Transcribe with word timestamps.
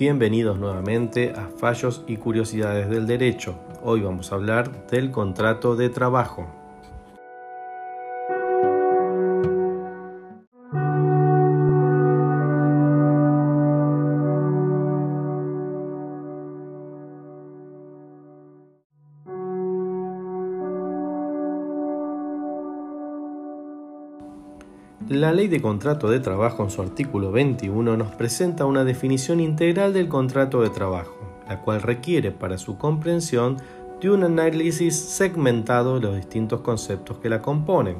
bienvenidos 0.00 0.58
nuevamente 0.58 1.34
a 1.36 1.50
Fallos 1.58 2.04
y 2.06 2.16
Curiosidades 2.16 2.88
del 2.88 3.06
Derecho. 3.06 3.54
Hoy 3.82 4.00
vamos 4.00 4.32
a 4.32 4.36
hablar 4.36 4.86
del 4.86 5.10
contrato 5.10 5.76
de 5.76 5.90
trabajo. 5.90 6.59
La 25.20 25.34
Ley 25.34 25.48
de 25.48 25.60
Contrato 25.60 26.08
de 26.08 26.18
Trabajo 26.18 26.62
en 26.62 26.70
su 26.70 26.80
artículo 26.80 27.30
21 27.30 27.94
nos 27.94 28.10
presenta 28.12 28.64
una 28.64 28.84
definición 28.84 29.38
integral 29.38 29.92
del 29.92 30.08
contrato 30.08 30.62
de 30.62 30.70
trabajo, 30.70 31.14
la 31.46 31.60
cual 31.60 31.82
requiere 31.82 32.30
para 32.30 32.56
su 32.56 32.78
comprensión 32.78 33.58
de 34.00 34.10
un 34.10 34.24
análisis 34.24 34.98
segmentado 34.98 35.96
de 35.96 36.06
los 36.06 36.16
distintos 36.16 36.62
conceptos 36.62 37.18
que 37.18 37.28
la 37.28 37.42
componen. 37.42 37.98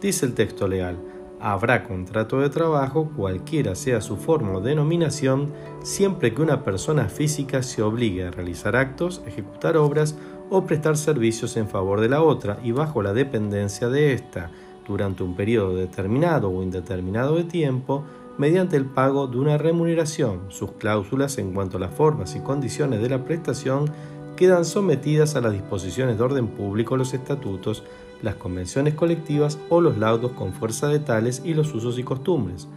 Dice 0.00 0.24
el 0.24 0.32
texto 0.32 0.66
legal, 0.66 0.96
habrá 1.38 1.84
contrato 1.84 2.40
de 2.40 2.48
trabajo 2.48 3.10
cualquiera 3.14 3.74
sea 3.74 4.00
su 4.00 4.16
forma 4.16 4.52
o 4.52 4.62
denominación, 4.62 5.52
siempre 5.82 6.32
que 6.32 6.40
una 6.40 6.64
persona 6.64 7.10
física 7.10 7.62
se 7.62 7.82
obligue 7.82 8.24
a 8.24 8.30
realizar 8.30 8.74
actos, 8.74 9.22
ejecutar 9.26 9.76
obras 9.76 10.16
o 10.48 10.64
prestar 10.64 10.96
servicios 10.96 11.58
en 11.58 11.68
favor 11.68 12.00
de 12.00 12.08
la 12.08 12.22
otra 12.22 12.58
y 12.64 12.72
bajo 12.72 13.02
la 13.02 13.12
dependencia 13.12 13.90
de 13.90 14.14
ésta 14.14 14.50
durante 14.86 15.22
un 15.22 15.34
periodo 15.34 15.76
determinado 15.76 16.50
o 16.50 16.62
indeterminado 16.62 17.36
de 17.36 17.44
tiempo 17.44 18.04
mediante 18.38 18.76
el 18.76 18.86
pago 18.86 19.26
de 19.26 19.38
una 19.38 19.58
remuneración. 19.58 20.40
Sus 20.48 20.72
cláusulas 20.72 21.38
en 21.38 21.52
cuanto 21.52 21.76
a 21.76 21.80
las 21.80 21.94
formas 21.94 22.34
y 22.36 22.40
condiciones 22.40 23.00
de 23.00 23.08
la 23.08 23.24
prestación 23.24 23.90
quedan 24.36 24.64
sometidas 24.64 25.36
a 25.36 25.40
las 25.40 25.52
disposiciones 25.52 26.18
de 26.18 26.24
orden 26.24 26.48
público, 26.48 26.96
los 26.96 27.14
estatutos, 27.14 27.84
las 28.22 28.34
convenciones 28.34 28.94
colectivas 28.94 29.58
o 29.68 29.80
los 29.80 29.98
laudos 29.98 30.32
con 30.32 30.52
fuerza 30.52 30.88
de 30.88 30.98
tales 30.98 31.42
y 31.44 31.54
los 31.54 31.72
usos 31.74 31.98
y 31.98 32.02
costumbres. 32.02 32.68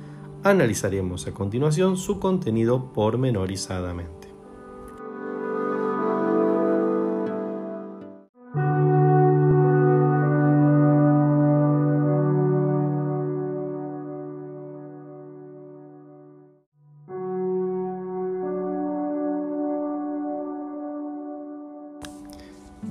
Analizaremos 0.44 1.26
a 1.28 1.34
continuación 1.34 1.98
su 1.98 2.20
contenido 2.20 2.94
pormenorizadamente. 2.94 4.27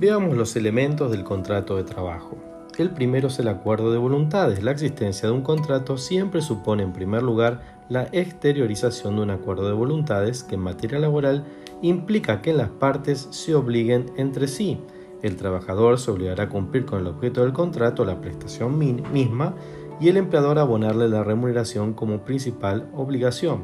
Veamos 0.07 0.37
los 0.37 0.55
elementos 0.55 1.11
del 1.11 1.25
contrato 1.25 1.75
de 1.75 1.83
trabajo. 1.83 2.37
El 2.77 2.91
primero 2.91 3.27
es 3.27 3.39
el 3.39 3.49
acuerdo 3.49 3.91
de 3.91 3.97
voluntades. 3.97 4.63
La 4.63 4.71
existencia 4.71 5.27
de 5.27 5.35
un 5.35 5.41
contrato 5.41 5.97
siempre 5.97 6.41
supone 6.41 6.83
en 6.83 6.93
primer 6.93 7.23
lugar 7.23 7.59
la 7.89 8.03
exteriorización 8.13 9.17
de 9.17 9.23
un 9.23 9.31
acuerdo 9.31 9.67
de 9.67 9.73
voluntades 9.73 10.43
que 10.43 10.55
en 10.55 10.61
materia 10.61 10.97
laboral 10.97 11.43
implica 11.81 12.41
que 12.41 12.53
las 12.53 12.69
partes 12.69 13.27
se 13.31 13.53
obliguen 13.53 14.05
entre 14.15 14.47
sí. 14.47 14.79
El 15.23 15.35
trabajador 15.35 15.99
se 15.99 16.09
obligará 16.09 16.45
a 16.45 16.49
cumplir 16.49 16.85
con 16.85 17.01
el 17.01 17.07
objeto 17.07 17.41
del 17.41 17.51
contrato, 17.51 18.05
la 18.05 18.21
prestación 18.21 18.77
misma, 18.77 19.55
y 19.99 20.07
el 20.07 20.15
empleador 20.15 20.57
a 20.57 20.61
abonarle 20.61 21.09
la 21.09 21.25
remuneración 21.25 21.93
como 21.93 22.23
principal 22.23 22.89
obligación. 22.95 23.63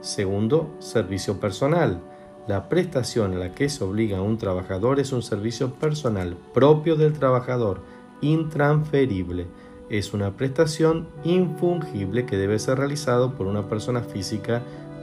Segundo, 0.00 0.74
servicio 0.80 1.38
personal. 1.38 2.00
La 2.46 2.68
prestación 2.68 3.34
a 3.34 3.38
la 3.38 3.52
que 3.52 3.68
se 3.68 3.82
obliga 3.82 4.18
a 4.18 4.22
un 4.22 4.38
trabajador 4.38 5.00
es 5.00 5.10
un 5.12 5.22
servicio 5.22 5.74
personal 5.74 6.36
propio 6.54 6.94
del 6.94 7.12
trabajador, 7.12 7.80
intransferible. 8.20 9.46
Es 9.90 10.14
una 10.14 10.36
prestación 10.36 11.08
infungible 11.24 12.24
que 12.24 12.36
debe 12.36 12.60
ser 12.60 12.78
realizado 12.78 13.34
por 13.34 13.48
una 13.48 13.68
persona 13.68 14.02
física 14.02 14.62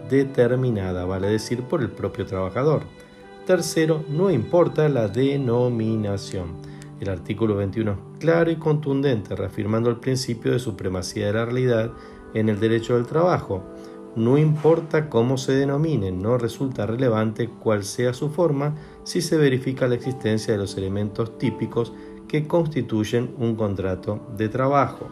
determinada, 0.10 1.04
vale 1.04 1.28
decir 1.28 1.64
por 1.64 1.82
el 1.82 1.90
propio 1.90 2.26
trabajador. 2.26 2.84
Tercero, 3.46 4.06
no 4.08 4.32
importa 4.32 4.88
la 4.88 5.10
denominación. 5.10 6.54
El 7.02 7.10
artículo 7.10 7.58
21 7.58 7.92
es 7.92 7.98
claro 8.20 8.52
y 8.52 8.56
contundente, 8.56 9.36
reafirmando 9.36 9.90
el 9.90 9.98
principio 9.98 10.54
de 10.54 10.60
supremacía 10.60 11.28
de 11.28 11.34
la 11.34 11.44
realidad 11.44 11.92
en 12.34 12.48
el 12.48 12.62
derecho 12.62 12.96
del 12.96 13.06
trabajo. 13.06 13.66
No 14.16 14.38
importa 14.38 15.10
cómo 15.10 15.38
se 15.38 15.54
denomine, 15.54 16.12
no 16.12 16.38
resulta 16.38 16.86
relevante 16.86 17.50
cuál 17.50 17.84
sea 17.84 18.14
su 18.14 18.30
forma 18.30 18.76
si 19.04 19.22
se 19.22 19.38
verifica 19.38 19.88
la 19.88 19.96
existencia 19.96 20.54
de 20.54 20.60
los 20.60 20.78
elementos 20.78 21.40
típicos 21.40 21.94
que 22.28 22.48
constituyen 22.48 23.34
un 23.40 23.56
contrato 23.56 24.20
de 24.38 24.50
trabajo. 24.50 25.08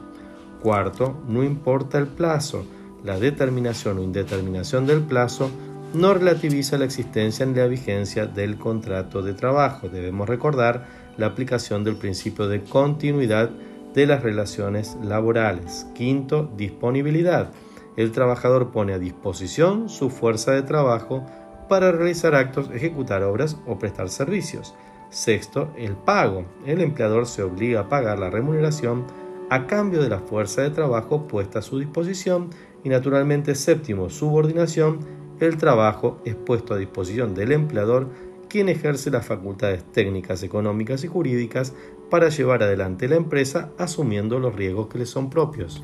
Cuarto, 0.62 1.20
no 1.28 1.44
importa 1.44 1.98
el 1.98 2.08
plazo. 2.08 2.64
La 3.04 3.20
determinación 3.20 3.98
o 3.98 4.04
indeterminación 4.04 4.86
del 4.86 5.02
plazo 5.02 5.50
no 5.96 6.14
relativiza 6.14 6.78
la 6.78 6.86
existencia 6.86 7.44
ni 7.48 7.56
la 7.56 7.66
vigencia 7.66 8.28
del 8.28 8.58
contrato 8.58 9.24
de 9.24 9.34
trabajo. 9.34 9.90
Debemos 9.90 10.30
recordar 10.30 10.86
la 11.18 11.26
aplicación 11.26 11.84
del 11.84 11.96
principio 11.96 12.48
de 12.48 12.62
continuidad 12.62 13.50
de 13.96 14.06
las 14.06 14.22
relaciones 14.22 14.96
laborales. 15.04 15.88
Quinto, 15.96 16.52
disponibilidad 16.56 17.52
el 17.98 18.12
trabajador 18.12 18.72
pone 18.72 18.94
a 18.94 19.00
disposición 19.00 19.90
su 19.90 20.10
fuerza 20.10 20.52
de 20.54 20.62
trabajo 20.62 21.26
para 21.68 21.92
realizar 21.92 22.36
actos, 22.36 22.70
ejecutar 22.74 23.24
obras 23.24 23.58
o 23.66 23.80
prestar 23.80 24.10
servicios. 24.10 24.74
Sexto, 25.10 25.72
el 25.78 25.96
pago. 25.96 26.46
El 26.66 26.82
empleador 26.82 27.26
se 27.26 27.44
obliga 27.44 27.82
a 27.82 27.90
pagar 27.90 28.20
la 28.20 28.30
remuneración 28.30 29.06
a 29.50 29.68
cambio 29.68 30.02
de 30.02 30.10
la 30.10 30.20
fuerza 30.20 30.62
de 30.62 30.70
trabajo 30.70 31.28
puesta 31.28 31.60
a 31.60 31.62
su 31.62 31.80
disposición. 31.80 32.50
Y 32.84 32.90
naturalmente, 32.90 33.56
séptimo, 33.56 34.10
subordinación. 34.10 35.00
El 35.40 35.58
trabajo 35.58 36.20
es 36.24 36.36
puesto 36.36 36.74
a 36.74 36.78
disposición 36.78 37.34
del 37.34 37.52
empleador, 37.52 38.10
quien 38.48 38.70
ejerce 38.70 39.12
las 39.12 39.26
facultades 39.26 39.84
técnicas, 39.92 40.44
económicas 40.44 41.04
y 41.04 41.08
jurídicas 41.08 41.74
para 42.10 42.30
llevar 42.30 42.64
adelante 42.64 43.08
la 43.08 43.16
empresa 43.16 43.72
asumiendo 43.78 44.40
los 44.40 44.56
riesgos 44.56 44.88
que 44.88 45.00
le 45.00 45.06
son 45.06 45.30
propios. 45.30 45.84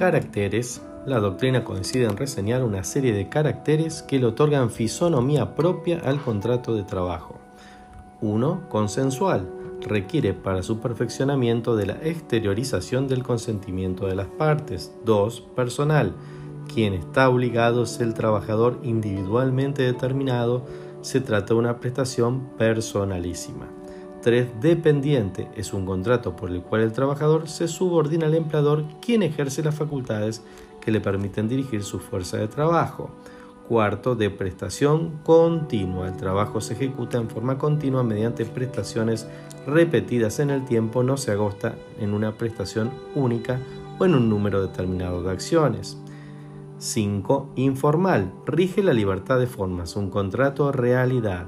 Caracteres. 0.00 0.80
La 1.04 1.20
doctrina 1.20 1.62
coincide 1.62 2.06
en 2.06 2.16
reseñar 2.16 2.64
una 2.64 2.84
serie 2.84 3.12
de 3.12 3.28
caracteres 3.28 4.00
que 4.00 4.18
le 4.18 4.24
otorgan 4.24 4.70
fisonomía 4.70 5.54
propia 5.54 6.00
al 6.02 6.22
contrato 6.22 6.74
de 6.74 6.84
trabajo. 6.84 7.38
1. 8.22 8.62
Consensual. 8.70 9.46
Requiere 9.82 10.32
para 10.32 10.62
su 10.62 10.80
perfeccionamiento 10.80 11.76
de 11.76 11.84
la 11.84 11.98
exteriorización 12.02 13.08
del 13.08 13.22
consentimiento 13.22 14.06
de 14.06 14.14
las 14.14 14.28
partes. 14.28 14.90
2. 15.04 15.42
Personal. 15.54 16.14
Quien 16.72 16.94
está 16.94 17.28
obligado 17.28 17.82
es 17.82 18.00
el 18.00 18.14
trabajador 18.14 18.78
individualmente 18.82 19.82
determinado. 19.82 20.64
Se 21.02 21.20
trata 21.20 21.52
de 21.52 21.60
una 21.60 21.78
prestación 21.78 22.48
personalísima. 22.56 23.66
3. 24.22 24.60
Dependiente 24.60 25.48
es 25.56 25.72
un 25.72 25.86
contrato 25.86 26.36
por 26.36 26.50
el 26.50 26.62
cual 26.62 26.82
el 26.82 26.92
trabajador 26.92 27.48
se 27.48 27.68
subordina 27.68 28.26
al 28.26 28.34
empleador 28.34 28.84
quien 29.00 29.22
ejerce 29.22 29.62
las 29.62 29.74
facultades 29.74 30.42
que 30.80 30.90
le 30.90 31.00
permiten 31.00 31.48
dirigir 31.48 31.82
su 31.82 31.98
fuerza 31.98 32.36
de 32.36 32.48
trabajo. 32.48 33.10
Cuarto, 33.68 34.16
de 34.16 34.30
prestación 34.30 35.20
continua. 35.22 36.08
El 36.08 36.16
trabajo 36.16 36.60
se 36.60 36.74
ejecuta 36.74 37.18
en 37.18 37.30
forma 37.30 37.56
continua 37.56 38.02
mediante 38.02 38.44
prestaciones 38.44 39.28
repetidas 39.66 40.40
en 40.40 40.50
el 40.50 40.64
tiempo, 40.64 41.02
no 41.02 41.16
se 41.16 41.30
agosta 41.30 41.76
en 42.00 42.12
una 42.12 42.32
prestación 42.32 42.90
única 43.14 43.60
o 43.98 44.04
en 44.04 44.14
un 44.14 44.28
número 44.28 44.60
determinado 44.60 45.22
de 45.22 45.30
acciones. 45.30 45.98
5. 46.78 47.52
Informal. 47.56 48.32
Rige 48.46 48.82
la 48.82 48.94
libertad 48.94 49.38
de 49.38 49.46
formas, 49.46 49.96
un 49.96 50.10
contrato 50.10 50.72
realidad. 50.72 51.46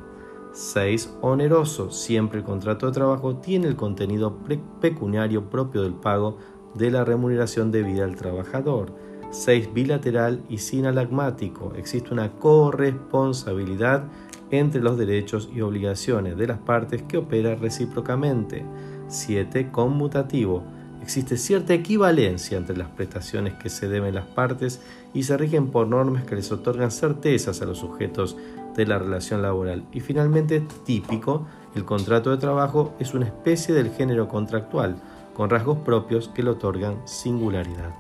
6. 0.53 1.15
Oneroso. 1.23 1.91
Siempre 1.91 2.39
el 2.39 2.45
contrato 2.45 2.87
de 2.87 2.93
trabajo 2.93 3.37
tiene 3.37 3.69
el 3.69 3.77
contenido 3.77 4.39
pecuniario 4.81 5.49
propio 5.49 5.83
del 5.83 5.95
pago 5.95 6.39
de 6.75 6.91
la 6.91 7.05
remuneración 7.05 7.71
debida 7.71 8.05
al 8.05 8.17
trabajador. 8.17 8.93
6. 9.31 9.73
Bilateral 9.73 10.43
y 10.49 10.59
sinalagmático. 10.59 11.73
Existe 11.77 12.13
una 12.13 12.33
corresponsabilidad 12.33 14.05
entre 14.51 14.83
los 14.83 14.99
derechos 14.99 15.49
y 15.55 15.63
obligaciones 15.63 16.37
de 16.37 16.47
las 16.47 16.59
partes 16.59 17.03
que 17.03 17.17
opera 17.17 17.55
recíprocamente. 17.55 18.65
7. 19.09 19.71
Conmutativo. 19.71 20.63
existe 21.01 21.37
cierta 21.37 21.75
equivalencia 21.75 22.57
entre 22.57 22.77
las 22.77 22.89
prestaciones 22.89 23.55
que 23.55 23.71
se 23.71 23.89
deben 23.89 24.15
las 24.15 24.27
partes 24.27 24.81
y 25.15 25.25
se 25.25 25.37
rigen 25.37 25.71
por 25.71 25.89
normas 25.89 26.25
que 26.25 26.37
les 26.37 26.53
otorgan 26.53 26.91
certezas 26.91 27.61
a 27.61 27.65
los 27.65 27.79
sujetos 27.79 28.37
de 28.75 28.87
la 28.87 28.99
relación 28.99 29.43
laboral. 29.43 29.85
Y 29.93 30.01
finalmente, 30.01 30.67
típico, 30.85 31.47
el 31.75 31.85
contrato 31.85 32.31
de 32.31 32.37
trabajo 32.37 32.95
es 32.99 33.15
una 33.15 33.27
especie 33.27 33.75
del 33.75 33.91
género 33.91 34.29
contractual, 34.29 34.97
con 35.35 35.51
rasgos 35.51 35.79
propios 35.79 36.29
que 36.29 36.43
le 36.43 36.51
otorgan 36.51 36.97
singularidad. 37.07 37.95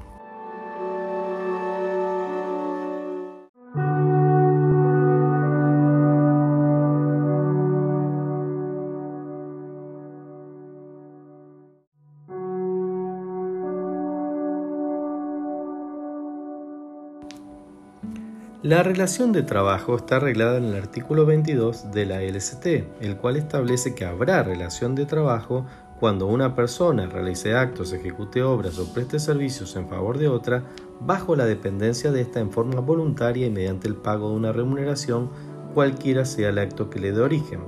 La 18.63 18.85
relación 18.85 19.33
de 19.33 19.43
trabajo 19.43 19.97
está 19.97 20.19
arreglada 20.19 20.57
en 20.57 20.67
el 20.67 20.77
artículo 20.77 21.27
22 21.27 21.91
de 21.91 22.07
la 22.07 22.23
LST, 22.23 22.67
el 23.01 23.17
cual 23.17 23.37
establece 23.37 23.93
que 23.97 24.05
habrá 24.05 24.45
relación 24.45 24.95
de 24.95 25.05
trabajo 25.05 25.67
cuando 25.99 26.29
una 26.29 26.55
persona 26.55 27.07
realice 27.07 27.57
actos, 27.57 27.93
ejecute 27.93 28.45
obras 28.45 28.79
o 28.79 28.95
preste 28.95 29.19
servicios 29.19 29.75
en 29.75 29.89
favor 29.89 30.17
de 30.17 30.29
otra 30.29 30.63
bajo 31.01 31.35
la 31.35 31.45
dependencia 31.45 32.13
de 32.13 32.21
esta 32.21 32.39
en 32.39 32.53
forma 32.53 32.79
voluntaria 32.79 33.49
y 33.49 33.51
mediante 33.51 33.89
el 33.89 33.97
pago 33.97 34.29
de 34.29 34.37
una 34.37 34.53
remuneración, 34.53 35.31
cualquiera 35.75 36.25
sea 36.25 36.51
el 36.51 36.59
acto 36.59 36.89
que 36.89 37.01
le 37.01 37.11
dé 37.11 37.21
origen. 37.21 37.63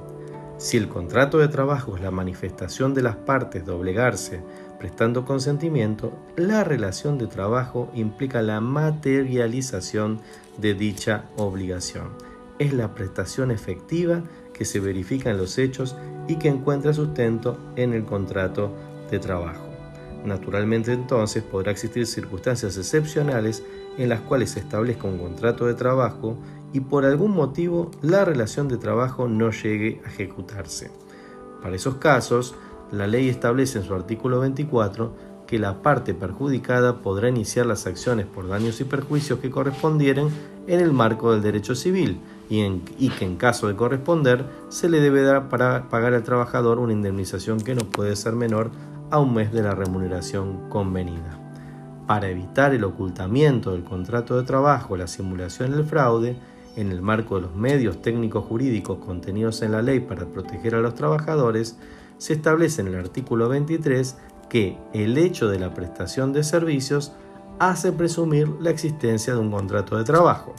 Si 0.59 0.77
el 0.77 0.89
contrato 0.89 1.39
de 1.39 1.49
trabajo 1.49 1.97
es 1.97 2.03
la 2.03 2.13
manifestación 2.13 2.95
de 2.95 3.03
las 3.03 3.17
partes 3.17 3.67
de 3.67 3.73
obligarse 3.73 4.45
prestando 4.85 5.25
consentimiento, 5.25 6.13
la 6.37 6.63
relación 6.63 7.17
de 7.17 7.27
trabajo 7.27 7.91
implica 7.95 8.43
la 8.43 8.61
materialización 8.61 10.21
de 10.59 10.75
dicha 10.75 11.25
obligación. 11.39 12.11
Es 12.59 12.75
la 12.75 12.95
prestación 12.95 13.51
efectiva 13.51 14.25
que 14.53 14.67
se 14.67 14.81
verifica 14.81 15.31
en 15.31 15.39
los 15.39 15.57
hechos 15.57 15.97
y 16.29 16.37
que 16.37 16.49
encuentra 16.49 16.93
sustento 16.93 17.57
en 17.77 17.95
el 17.95 18.05
contrato 18.05 18.75
de 19.11 19.19
trabajo. 19.21 19.65
Naturalmente 20.23 20.93
entonces 20.93 21.43
podrá 21.43 21.73
existir 21.73 22.07
circunstancias 22.07 22.77
excepcionales 22.77 23.63
en 23.97 24.11
las 24.11 24.21
cuales 24.21 24.51
se 24.51 24.61
establezca 24.61 25.09
un 25.09 25.17
contrato 25.17 25.65
de 25.65 25.73
trabajo 25.73 26.37
y 26.75 26.81
por 26.81 27.07
algún 27.07 27.31
motivo 27.31 27.91
la 28.03 28.27
relación 28.27 28.69
de 28.69 28.77
trabajo 28.77 29.29
no 29.29 29.51
llegue 29.51 30.03
a 30.05 30.11
ejecutarse. 30.11 30.91
Para 31.63 31.75
esos 31.75 31.95
casos, 31.95 32.55
la 32.99 33.07
ley 33.07 33.29
establece 33.29 33.79
en 33.79 33.85
su 33.85 33.95
artículo 33.95 34.41
24 34.41 35.13
que 35.47 35.59
la 35.59 35.83
parte 35.83 36.15
perjudicada 36.15 37.03
podrá 37.03 37.29
iniciar 37.29 37.67
las 37.67 37.87
acciones 37.87 38.27
por 38.27 38.49
daños 38.49 38.81
y 38.81 38.85
perjuicios 38.85 39.39
que 39.41 39.51
correspondieren 39.51 40.29
en 40.67 40.81
el 40.81 40.93
marco 40.93 41.33
del 41.33 41.43
derecho 41.43 41.75
civil 41.75 42.21
y, 42.49 43.11
que 43.11 43.25
en 43.25 43.37
caso 43.37 43.69
de 43.69 43.77
corresponder 43.77 44.45
se 44.69 44.89
le 44.89 45.01
debe 45.01 45.23
dar 45.23 45.49
para 45.49 45.89
pagar 45.89 46.15
al 46.15 46.23
trabajador 46.23 46.79
una 46.79 46.93
indemnización 46.93 47.61
que 47.61 47.75
no 47.75 47.85
puede 47.85 48.17
ser 48.17 48.35
menor 48.35 48.71
a 49.11 49.19
un 49.19 49.35
mes 49.35 49.53
de 49.53 49.63
la 49.63 49.75
remuneración 49.75 50.69
convenida. 50.71 51.39
Para 52.07 52.29
evitar 52.29 52.75
el 52.75 52.85
ocultamiento 52.85 53.73
del 53.73 53.85
contrato 53.85 54.37
de 54.37 54.45
trabajo, 54.45 54.97
la 54.97 55.07
simulación 55.07 55.73
y 55.73 55.75
el 55.75 55.85
fraude, 55.85 56.37
en 56.77 56.91
el 56.91 57.03
marco 57.03 57.37
de 57.37 57.43
los 57.43 57.55
medios 57.55 58.03
técnicos 58.03 58.45
jurídicos 58.45 58.99
contenidos 58.99 59.63
en 59.63 59.73
la 59.73 59.83
ley 59.83 60.01
para 60.01 60.27
proteger 60.27 60.75
a 60.75 60.81
los 60.81 60.95
trabajadores, 60.95 61.79
se 62.19 62.35
establece 62.35 62.81
en 62.81 62.89
el 62.89 62.97
artículo 62.97 63.49
23 63.49 64.17
que 64.49 64.79
el 64.93 65.19
hecho 65.19 65.49
de 65.49 65.59
la 65.59 65.75
prestación 65.75 66.33
de 66.33 66.45
servicios 66.45 67.13
hace 67.59 67.93
presumir 67.93 68.49
la 68.61 68.71
existencia 68.71 69.35
de 69.35 69.41
un 69.41 69.51
contrato 69.51 69.97
de 69.97 70.05
trabajo. 70.05 70.55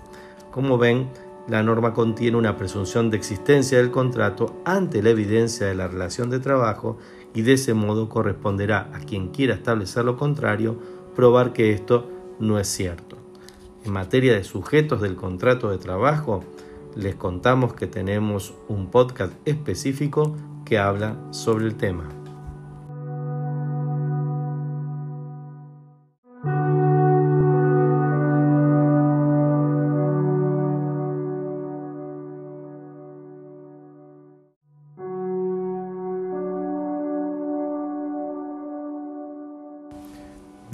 Como 0.51 0.77
ven, 0.77 1.09
la 1.47 1.61
norma 1.61 1.93
contiene 1.93 2.37
una 2.37 2.57
presunción 2.57 3.11
de 3.11 3.17
existencia 3.17 3.77
del 3.77 3.91
contrato 3.91 4.61
ante 4.65 5.03
la 5.03 5.11
evidencia 5.11 5.67
de 5.67 5.75
la 5.75 5.87
relación 5.87 6.29
de 6.29 6.39
trabajo 6.39 6.97
y 7.33 7.43
de 7.43 7.53
ese 7.53 7.73
modo 7.73 8.09
corresponderá 8.09 8.89
a 8.93 8.99
quien 8.99 9.29
quiera 9.29 9.53
establecer 9.53 10.05
lo 10.05 10.17
contrario 10.17 10.79
probar 11.15 11.53
que 11.53 11.71
esto 11.71 12.09
no 12.39 12.59
es 12.59 12.67
cierto. 12.67 13.17
En 13.83 13.93
materia 13.93 14.33
de 14.33 14.43
sujetos 14.43 15.01
del 15.01 15.15
contrato 15.15 15.69
de 15.69 15.77
trabajo, 15.77 16.43
les 16.95 17.15
contamos 17.15 17.73
que 17.73 17.85
tenemos 17.85 18.55
un 18.67 18.89
podcast 18.89 19.33
específico 19.45 20.35
que 20.65 20.77
habla 20.77 21.15
sobre 21.31 21.65
el 21.65 21.75
tema. 21.75 22.09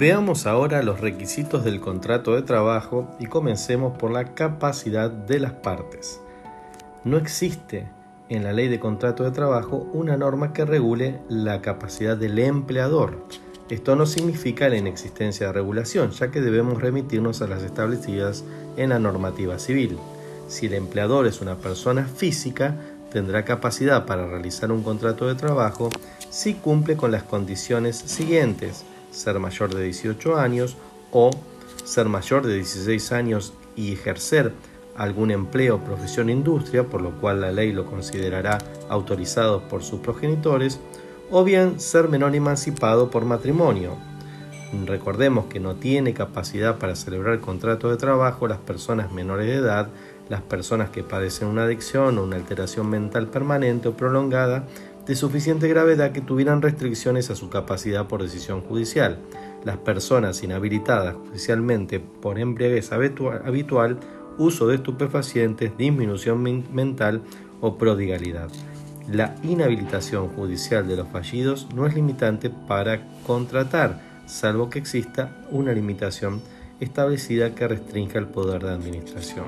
Veamos 0.02 0.48
ahora 0.48 0.82
los 0.82 1.00
requisitos 1.00 1.62
del 1.62 1.80
contrato 1.80 2.34
de 2.34 2.42
trabajo 2.42 3.08
y 3.20 3.26
comencemos 3.26 3.96
por 3.96 4.10
la 4.10 4.34
capacidad 4.34 5.08
de 5.08 5.38
las 5.38 5.52
partes. 5.52 6.20
No 7.04 7.18
existe 7.18 7.88
en 8.34 8.44
la 8.44 8.52
ley 8.52 8.68
de 8.68 8.80
contrato 8.80 9.24
de 9.24 9.30
trabajo 9.30 9.88
una 9.92 10.16
norma 10.16 10.52
que 10.52 10.64
regule 10.64 11.18
la 11.28 11.60
capacidad 11.62 12.16
del 12.16 12.38
empleador. 12.38 13.26
Esto 13.68 13.96
no 13.96 14.06
significa 14.06 14.68
la 14.68 14.76
inexistencia 14.76 15.46
de 15.46 15.52
regulación, 15.52 16.10
ya 16.10 16.30
que 16.30 16.40
debemos 16.40 16.80
remitirnos 16.80 17.42
a 17.42 17.46
las 17.46 17.62
establecidas 17.62 18.44
en 18.76 18.90
la 18.90 18.98
normativa 18.98 19.58
civil. 19.58 19.98
Si 20.48 20.66
el 20.66 20.74
empleador 20.74 21.26
es 21.26 21.40
una 21.40 21.56
persona 21.56 22.04
física, 22.04 22.76
tendrá 23.10 23.44
capacidad 23.44 24.06
para 24.06 24.26
realizar 24.26 24.72
un 24.72 24.82
contrato 24.82 25.26
de 25.26 25.34
trabajo 25.34 25.90
si 26.30 26.54
cumple 26.54 26.96
con 26.96 27.10
las 27.10 27.22
condiciones 27.22 27.96
siguientes 27.96 28.84
ser 29.10 29.38
mayor 29.38 29.74
de 29.74 29.84
18 29.84 30.36
años 30.36 30.76
o 31.10 31.30
ser 31.84 32.08
mayor 32.08 32.46
de 32.46 32.54
16 32.54 33.12
años 33.12 33.52
y 33.76 33.92
ejercer 33.92 34.52
algún 34.96 35.30
empleo, 35.30 35.82
profesión, 35.84 36.30
industria, 36.30 36.84
por 36.84 37.02
lo 37.02 37.12
cual 37.20 37.40
la 37.40 37.52
ley 37.52 37.72
lo 37.72 37.86
considerará 37.86 38.58
autorizado 38.88 39.68
por 39.68 39.82
sus 39.82 40.00
progenitores, 40.00 40.80
o 41.30 41.44
bien 41.44 41.80
ser 41.80 42.08
menor 42.08 42.34
emancipado 42.34 43.10
por 43.10 43.24
matrimonio. 43.24 43.96
Recordemos 44.86 45.46
que 45.46 45.60
no 45.60 45.74
tiene 45.74 46.14
capacidad 46.14 46.78
para 46.78 46.96
celebrar 46.96 47.40
contrato 47.40 47.90
de 47.90 47.96
trabajo 47.96 48.48
las 48.48 48.58
personas 48.58 49.12
menores 49.12 49.46
de 49.46 49.56
edad, 49.56 49.88
las 50.28 50.40
personas 50.40 50.88
que 50.90 51.02
padecen 51.02 51.48
una 51.48 51.64
adicción 51.64 52.16
o 52.16 52.24
una 52.24 52.36
alteración 52.36 52.88
mental 52.88 53.28
permanente 53.28 53.88
o 53.88 53.96
prolongada 53.96 54.66
de 55.06 55.14
suficiente 55.14 55.68
gravedad 55.68 56.12
que 56.12 56.20
tuvieran 56.20 56.62
restricciones 56.62 57.28
a 57.30 57.36
su 57.36 57.50
capacidad 57.50 58.06
por 58.06 58.22
decisión 58.22 58.62
judicial. 58.62 59.18
Las 59.64 59.76
personas 59.76 60.42
inhabilitadas 60.42 61.16
judicialmente 61.16 62.00
por 62.00 62.38
embriaguez 62.38 62.92
habitual, 62.92 63.98
uso 64.38 64.66
de 64.66 64.76
estupefacientes, 64.76 65.76
disminución 65.76 66.42
mental 66.72 67.22
o 67.60 67.76
prodigalidad. 67.78 68.48
La 69.08 69.34
inhabilitación 69.42 70.28
judicial 70.28 70.86
de 70.86 70.96
los 70.96 71.08
fallidos 71.08 71.68
no 71.74 71.86
es 71.86 71.94
limitante 71.94 72.50
para 72.50 73.00
contratar, 73.26 74.00
salvo 74.26 74.70
que 74.70 74.78
exista 74.78 75.36
una 75.50 75.72
limitación 75.72 76.40
establecida 76.80 77.54
que 77.54 77.68
restrinja 77.68 78.18
el 78.18 78.26
poder 78.26 78.62
de 78.62 78.70
administración. 78.70 79.46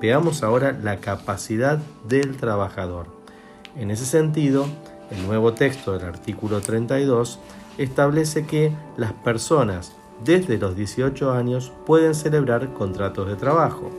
Veamos 0.00 0.42
ahora 0.42 0.72
la 0.72 0.96
capacidad 0.96 1.78
del 2.08 2.36
trabajador. 2.36 3.06
En 3.76 3.90
ese 3.90 4.04
sentido, 4.04 4.66
el 5.10 5.26
nuevo 5.26 5.54
texto 5.54 5.92
del 5.96 6.06
artículo 6.06 6.60
32 6.60 7.38
establece 7.78 8.46
que 8.46 8.72
las 8.96 9.12
personas 9.12 9.92
desde 10.24 10.58
los 10.58 10.76
18 10.76 11.32
años 11.32 11.72
pueden 11.86 12.14
celebrar 12.14 12.72
contratos 12.72 13.28
de 13.28 13.36
trabajo. 13.36 13.90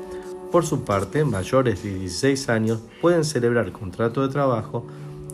Por 0.52 0.66
su 0.66 0.84
parte, 0.84 1.26
mayores 1.26 1.84
de 1.84 1.96
16 1.96 2.50
años 2.50 2.80
pueden 3.02 3.24
celebrar 3.24 3.72
contratos 3.72 4.28
de 4.28 4.34
trabajo 4.34 4.86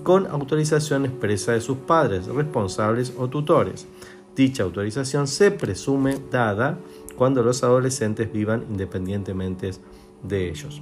con 0.04 0.28
autorización 0.28 1.06
expresa 1.06 1.52
de 1.52 1.62
sus 1.62 1.78
padres, 1.80 2.28
responsables 2.28 3.14
o 3.18 3.28
tutores. 3.28 3.86
Dicha 4.36 4.64
autorización 4.64 5.28
se 5.28 5.52
presume 5.52 6.18
dada 6.32 6.78
cuando 7.18 7.44
los 7.44 7.64
adolescentes 7.64 8.32
vivan 8.32 8.66
independientemente 8.70 9.72
de 10.24 10.50
ellos. 10.50 10.82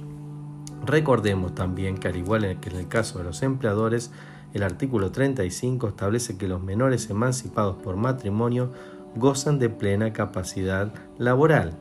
Recordemos 0.86 1.54
también 1.54 1.98
que 1.98 2.08
al 2.08 2.16
igual 2.16 2.60
que 2.60 2.70
en 2.70 2.76
el 2.76 2.88
caso 2.88 3.18
de 3.18 3.24
los 3.24 3.42
empleadores, 3.42 4.12
el 4.54 4.62
artículo 4.62 5.10
35 5.10 5.88
establece 5.88 6.38
que 6.38 6.48
los 6.48 6.62
menores 6.62 7.10
emancipados 7.10 7.76
por 7.76 7.96
matrimonio 7.96 8.70
gozan 9.16 9.58
de 9.58 9.70
plena 9.70 10.12
capacidad 10.12 10.92
laboral. 11.18 11.72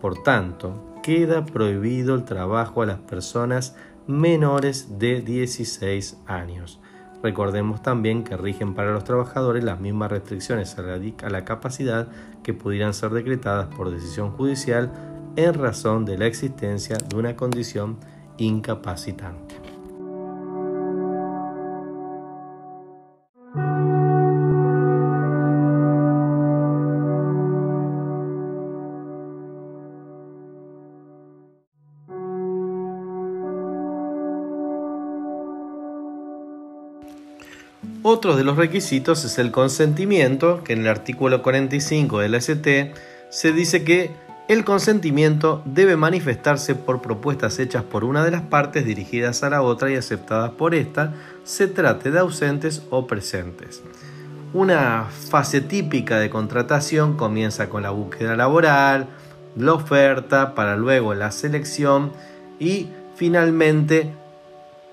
Por 0.00 0.22
tanto, 0.22 0.98
queda 1.02 1.44
prohibido 1.44 2.14
el 2.14 2.24
trabajo 2.24 2.82
a 2.82 2.86
las 2.86 2.98
personas 2.98 3.74
menores 4.06 4.98
de 4.98 5.20
16 5.20 6.18
años. 6.26 6.80
Recordemos 7.22 7.82
también 7.82 8.24
que 8.24 8.36
rigen 8.36 8.74
para 8.74 8.92
los 8.92 9.04
trabajadores 9.04 9.62
las 9.62 9.80
mismas 9.80 10.10
restricciones 10.10 10.76
a 10.78 11.28
la, 11.28 11.44
capacidad 11.44 12.08
que 12.42 12.54
pudieran 12.54 12.94
ser 12.94 13.10
decretadas 13.10 13.66
por 13.74 13.90
decisión 13.90 14.30
judicial 14.30 14.90
en 15.36 15.54
razón 15.54 16.06
de 16.06 16.16
la 16.16 16.26
existencia 16.26 16.96
de 16.96 17.16
una 17.16 17.36
condición 17.36 17.98
incapacitante. 18.38 19.49
Otro 38.12 38.34
de 38.34 38.42
los 38.42 38.56
requisitos 38.56 39.24
es 39.24 39.38
el 39.38 39.52
consentimiento, 39.52 40.64
que 40.64 40.72
en 40.72 40.80
el 40.80 40.88
artículo 40.88 41.42
45 41.42 42.18
del 42.18 42.34
ST 42.34 42.92
se 43.28 43.52
dice 43.52 43.84
que 43.84 44.10
el 44.48 44.64
consentimiento 44.64 45.62
debe 45.64 45.96
manifestarse 45.96 46.74
por 46.74 47.02
propuestas 47.02 47.60
hechas 47.60 47.84
por 47.84 48.02
una 48.02 48.24
de 48.24 48.32
las 48.32 48.42
partes 48.42 48.84
dirigidas 48.84 49.44
a 49.44 49.50
la 49.50 49.62
otra 49.62 49.92
y 49.92 49.94
aceptadas 49.94 50.50
por 50.50 50.74
esta, 50.74 51.14
se 51.44 51.68
trate 51.68 52.10
de 52.10 52.18
ausentes 52.18 52.82
o 52.90 53.06
presentes. 53.06 53.80
Una 54.54 55.04
fase 55.04 55.60
típica 55.60 56.18
de 56.18 56.30
contratación 56.30 57.16
comienza 57.16 57.68
con 57.68 57.84
la 57.84 57.90
búsqueda 57.90 58.34
laboral, 58.34 59.06
la 59.54 59.74
oferta, 59.74 60.56
para 60.56 60.74
luego 60.74 61.14
la 61.14 61.30
selección 61.30 62.10
y 62.58 62.88
finalmente 63.14 64.12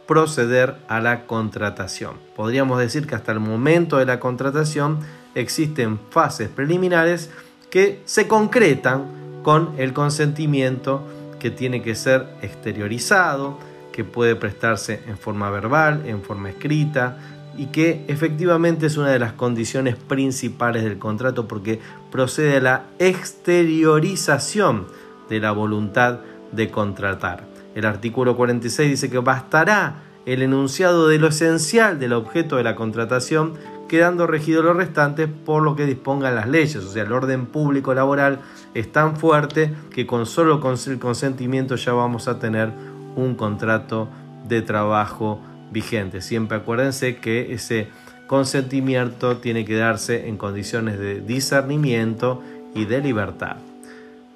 proceder 0.08 0.76
a 0.88 1.00
la 1.02 1.26
contratación. 1.26 2.16
Podríamos 2.36 2.80
decir 2.80 3.06
que 3.06 3.16
hasta 3.16 3.32
el 3.32 3.40
momento 3.40 3.98
de 3.98 4.06
la 4.06 4.20
contratación 4.20 5.00
existen 5.36 6.00
fases 6.10 6.50
preliminares 6.50 7.30
que 7.70 8.02
se 8.06 8.28
concretan 8.28 9.06
con 9.44 9.72
el 9.78 9.94
consentimiento 9.94 11.04
que 11.40 11.52
tiene 11.52 11.82
que 11.82 11.96
ser 11.96 12.26
exteriorizado, 12.42 13.60
que 13.92 14.04
puede 14.04 14.36
prestarse 14.36 15.02
en 15.08 15.18
forma 15.18 15.50
verbal, 15.50 16.04
en 16.06 16.22
forma 16.22 16.50
escrita 16.50 17.18
y 17.58 17.68
que 17.68 18.06
efectivamente 18.08 18.86
es 18.86 18.98
una 18.98 19.10
de 19.10 19.20
las 19.20 19.34
condiciones 19.34 19.96
principales 19.96 20.84
del 20.84 21.00
contrato 21.00 21.48
porque 21.48 21.80
procede 22.12 22.58
a 22.58 22.62
la 22.62 22.84
exteriorización 23.00 24.88
de 25.30 25.40
la 25.40 25.52
voluntad 25.52 26.20
de 26.52 26.70
contratar. 26.70 27.47
El 27.78 27.86
artículo 27.86 28.36
46 28.36 28.90
dice 28.90 29.10
que 29.12 29.20
bastará 29.20 29.98
el 30.26 30.42
enunciado 30.42 31.08
de 31.10 31.20
lo 31.20 31.28
esencial 31.28 32.00
del 32.00 32.14
objeto 32.14 32.56
de 32.56 32.64
la 32.64 32.74
contratación, 32.74 33.54
quedando 33.88 34.26
regido 34.26 34.64
lo 34.64 34.74
restante 34.74 35.28
por 35.28 35.62
lo 35.62 35.76
que 35.76 35.86
dispongan 35.86 36.34
las 36.34 36.50
leyes. 36.50 36.78
O 36.78 36.92
sea, 36.92 37.04
el 37.04 37.12
orden 37.12 37.46
público 37.46 37.94
laboral 37.94 38.40
es 38.74 38.92
tan 38.92 39.16
fuerte 39.16 39.72
que 39.94 40.08
con 40.08 40.26
solo 40.26 40.56
el 40.56 40.98
consentimiento 40.98 41.76
ya 41.76 41.94
vamos 41.94 42.28
a 42.28 42.40
tener 42.40 42.72
un 43.16 43.36
contrato 43.36 44.10
de 44.48 44.64
trabajo 44.64 45.40
vigente. 45.72 46.22
Siempre 46.22 46.58
acuérdense 46.58 47.18
que 47.18 47.54
ese 47.54 47.90
consentimiento 48.26 49.38
tiene 49.38 49.66
que 49.66 49.76
darse 49.76 50.28
en 50.28 50.38
condiciones 50.38 50.98
de 50.98 51.22
discernimiento 51.22 52.42
y 52.74 52.86
de 52.86 53.02
libertad. 53.02 53.58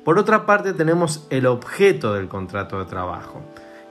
Por 0.03 0.17
otra 0.17 0.47
parte 0.47 0.73
tenemos 0.73 1.27
el 1.29 1.45
objeto 1.45 2.13
del 2.13 2.27
contrato 2.27 2.79
de 2.79 2.85
trabajo. 2.85 3.41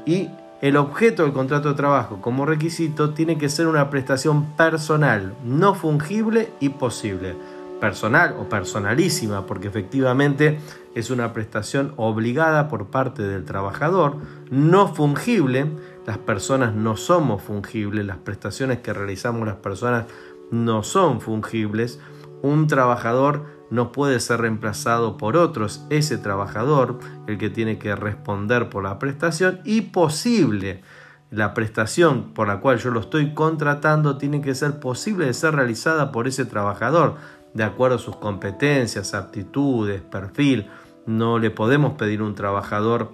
Y 0.05 0.29
el 0.61 0.77
objeto 0.77 1.23
del 1.23 1.33
contrato 1.33 1.69
de 1.69 1.75
trabajo 1.75 2.21
como 2.21 2.47
requisito 2.47 3.11
tiene 3.11 3.39
que 3.39 3.49
ser 3.49 3.69
una 3.69 3.91
prestación 3.91 4.57
personal, 4.57 5.35
no 5.45 5.75
fungible 5.75 6.51
y 6.59 6.71
posible. 6.71 7.37
Personal 7.81 8.35
o 8.39 8.49
personalísima, 8.49 9.47
porque 9.47 9.69
efectivamente 9.69 10.59
es 10.97 11.11
una 11.11 11.33
prestación 11.33 11.95
obligada 11.97 12.69
por 12.69 12.89
parte 12.89 13.23
del 13.23 13.45
trabajador, 13.45 14.17
no 14.51 14.93
fungible. 14.93 15.67
Las 16.07 16.19
personas 16.19 16.75
no 16.75 16.97
somos 16.97 17.41
fungibles, 17.41 18.05
las 18.05 18.19
prestaciones 18.19 18.81
que 18.81 18.93
realizamos 18.93 19.47
las 19.47 19.57
personas 19.57 20.07
no 20.51 20.83
son 20.83 21.21
fungibles. 21.21 22.01
Un 22.43 22.67
trabajador 22.67 23.60
no 23.71 23.93
puede 23.93 24.21
ser 24.21 24.41
reemplazado 24.41 25.17
por 25.17 25.37
otros, 25.37 25.87
ese 25.91 26.19
trabajador, 26.19 26.99
el 27.27 27.39
que 27.39 27.51
tiene 27.51 27.79
que 27.79 27.95
responder 27.95 28.69
por 28.69 28.83
la 28.83 28.99
prestación 28.99 29.61
y 29.65 29.83
posible. 29.83 30.83
La 31.31 31.55
prestación 31.55 32.35
por 32.35 32.49
la 32.49 32.61
cual 32.61 32.79
yo 32.79 32.91
lo 32.91 33.01
estoy 33.01 33.33
contratando 33.33 34.19
tiene 34.19 34.43
que 34.43 34.57
ser 34.57 34.81
posible 34.81 35.27
de 35.27 35.35
ser 35.35 35.55
realizada 35.55 36.11
por 36.11 36.27
ese 36.27 36.45
trabajador, 36.45 37.15
de 37.55 37.63
acuerdo 37.63 37.97
a 37.97 38.01
sus 38.01 38.17
competencias, 38.17 39.15
aptitudes, 39.15 40.03
perfil. 40.03 40.69
No 41.07 41.39
le 41.39 41.51
podemos 41.51 41.95
pedir 41.95 42.21
a 42.21 42.25
un 42.25 42.35
trabajador 42.35 43.13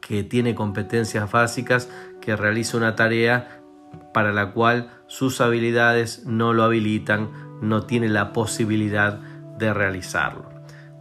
que 0.00 0.22
tiene 0.22 0.54
competencias 0.54 1.30
básicas 1.32 1.88
que 2.20 2.36
realice 2.36 2.76
una 2.76 2.94
tarea 2.94 3.60
para 4.14 4.32
la 4.32 4.52
cual 4.52 4.90
sus 5.08 5.40
habilidades 5.40 6.24
no 6.26 6.52
lo 6.52 6.62
habilitan, 6.62 7.30
no 7.60 7.82
tiene 7.82 8.08
la 8.08 8.32
posibilidad 8.32 9.20
de 9.58 9.72
realizarlo. 9.72 10.44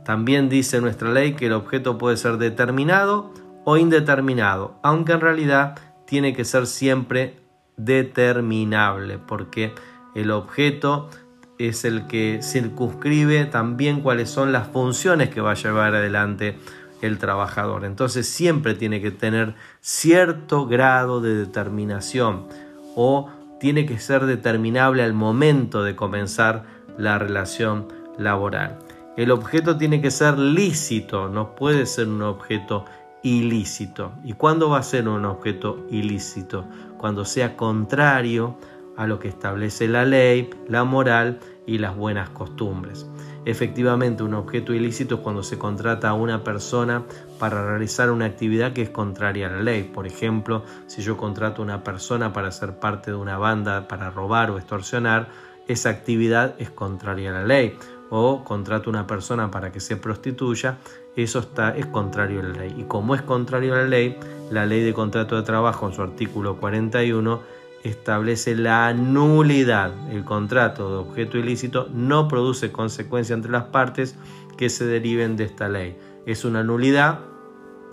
También 0.04 0.50
dice 0.50 0.82
nuestra 0.82 1.10
ley 1.12 1.34
que 1.34 1.48
el 1.48 1.54
objeto 1.54 1.98
puede 1.98 2.18
ser 2.18 2.38
determinado 2.38 3.32
o 3.64 3.78
indeterminado, 3.78 4.78
aunque 4.84 5.14
en 5.14 5.22
realidad 5.22 5.78
tiene 6.06 6.34
que 6.34 6.46
ser 6.46 6.68
siempre 6.68 7.40
determinable, 7.78 9.18
porque 9.18 9.74
el 10.14 10.32
objeto 10.32 11.10
es 11.58 11.86
el 11.86 12.08
que 12.08 12.40
circunscribe 12.42 13.46
también 13.46 14.02
cuáles 14.02 14.30
son 14.30 14.52
las 14.52 14.68
funciones 14.68 15.30
que 15.30 15.42
va 15.42 15.52
a 15.52 15.56
llevar 15.56 15.96
adelante 15.96 16.58
el 17.02 17.18
trabajador. 17.18 17.86
Entonces 17.86 18.28
siempre 18.28 18.76
tiene 18.76 19.02
que 19.02 19.12
tener 19.12 19.56
cierto 19.82 20.68
grado 20.68 21.22
de 21.22 21.36
determinación 21.36 22.48
o 22.96 23.30
tiene 23.60 23.86
que 23.86 24.00
ser 24.00 24.26
determinable 24.26 25.04
al 25.04 25.14
momento 25.14 25.84
de 25.84 25.96
comenzar 25.96 26.64
la 26.98 27.18
relación 27.18 27.88
laboral. 28.18 28.78
El 29.18 29.32
objeto 29.32 29.78
tiene 29.78 30.02
que 30.02 30.12
ser 30.12 30.38
lícito, 30.38 31.30
no 31.30 31.56
puede 31.56 31.86
ser 31.86 32.08
un 32.08 32.22
objeto 32.22 32.86
ilícito. 33.24 34.12
¿Y 34.24 34.34
cuándo 34.34 34.70
va 34.70 34.80
a 34.80 34.84
ser 34.84 35.08
un 35.08 35.26
objeto 35.26 35.86
ilícito? 35.90 36.66
Cuando 36.98 37.24
sea 37.26 37.56
contrario 37.56 38.58
a 38.98 39.08
lo 39.08 39.20
que 39.20 39.28
establece 39.28 39.88
la 39.88 40.06
ley, 40.06 40.50
la 40.68 40.84
moral 40.84 41.40
y 41.66 41.78
las 41.78 41.96
buenas 41.96 42.30
costumbres. 42.30 43.10
Efectivamente, 43.46 44.24
un 44.24 44.34
objeto 44.34 44.74
ilícito 44.74 45.16
es 45.16 45.22
cuando 45.22 45.44
se 45.44 45.58
contrata 45.58 46.10
a 46.10 46.14
una 46.14 46.44
persona 46.44 47.04
para 47.40 47.66
realizar 47.66 48.10
una 48.12 48.26
actividad 48.26 48.74
que 48.74 48.82
es 48.82 48.90
contraria 48.90 49.48
a 49.48 49.52
la 49.52 49.62
ley. 49.62 49.84
Por 49.84 50.08
ejemplo, 50.08 50.64
si 50.88 51.04
yo 51.04 51.16
contrato 51.16 51.62
a 51.62 51.66
una 51.66 51.84
persona 51.84 52.34
para 52.34 52.52
ser 52.52 52.80
parte 52.80 53.12
de 53.12 53.18
una 53.18 53.38
banda 53.38 53.88
para 53.88 54.10
robar 54.10 54.50
o 54.50 54.58
extorsionar, 54.58 55.30
esa 55.68 55.90
actividad 55.90 56.56
es 56.60 56.70
contraria 56.70 57.32
a 57.32 57.34
la 57.34 57.44
ley 57.44 57.78
o 58.18 58.46
contrata 58.46 58.90
una 58.90 59.06
persona 59.06 59.52
para 59.52 59.74
que 59.74 59.82
se 59.82 59.98
prostituya, 59.98 60.78
eso 61.18 61.40
está, 61.40 61.76
es 61.76 61.86
contrario 61.88 62.40
a 62.40 62.44
la 62.44 62.60
ley. 62.60 62.74
Y 62.78 62.84
como 62.84 63.14
es 63.14 63.22
contrario 63.22 63.74
a 63.74 63.80
la 63.80 63.88
ley, 63.88 64.18
la 64.50 64.66
ley 64.66 64.84
de 64.84 64.94
contrato 64.94 65.36
de 65.36 65.44
trabajo 65.44 65.86
en 65.88 65.94
su 65.94 66.02
artículo 66.02 66.56
41 66.56 67.42
establece 67.84 68.56
la 68.56 68.94
nulidad. 68.94 69.92
El 70.10 70.24
contrato 70.24 70.90
de 70.90 71.10
objeto 71.10 71.38
ilícito 71.38 71.90
no 71.94 72.30
produce 72.30 72.72
consecuencia 72.72 73.34
entre 73.34 73.52
las 73.52 73.66
partes 73.66 74.16
que 74.58 74.70
se 74.70 74.86
deriven 74.86 75.36
de 75.36 75.44
esta 75.44 75.68
ley. 75.68 75.98
Es 76.26 76.46
una 76.46 76.64
nulidad 76.64 77.20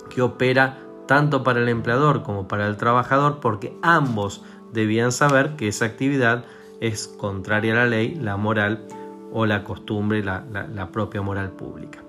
que 0.09 0.21
opera 0.21 0.79
tanto 1.05 1.43
para 1.43 1.59
el 1.59 1.67
empleador 1.67 2.23
como 2.23 2.47
para 2.47 2.67
el 2.67 2.77
trabajador 2.77 3.41
porque 3.41 3.77
ambos 3.81 4.41
debían 4.71 5.11
saber 5.11 5.57
que 5.57 5.67
esa 5.67 5.83
actividad 5.83 6.45
es 6.79 7.09
contraria 7.09 7.73
a 7.73 7.75
la 7.75 7.87
ley, 7.87 8.15
la 8.15 8.37
moral 8.37 8.87
o 9.33 9.45
la 9.45 9.63
costumbre, 9.63 10.23
la, 10.23 10.45
la 10.51 10.91
propia 10.91 11.21
moral 11.21 11.51
pública. 11.51 11.99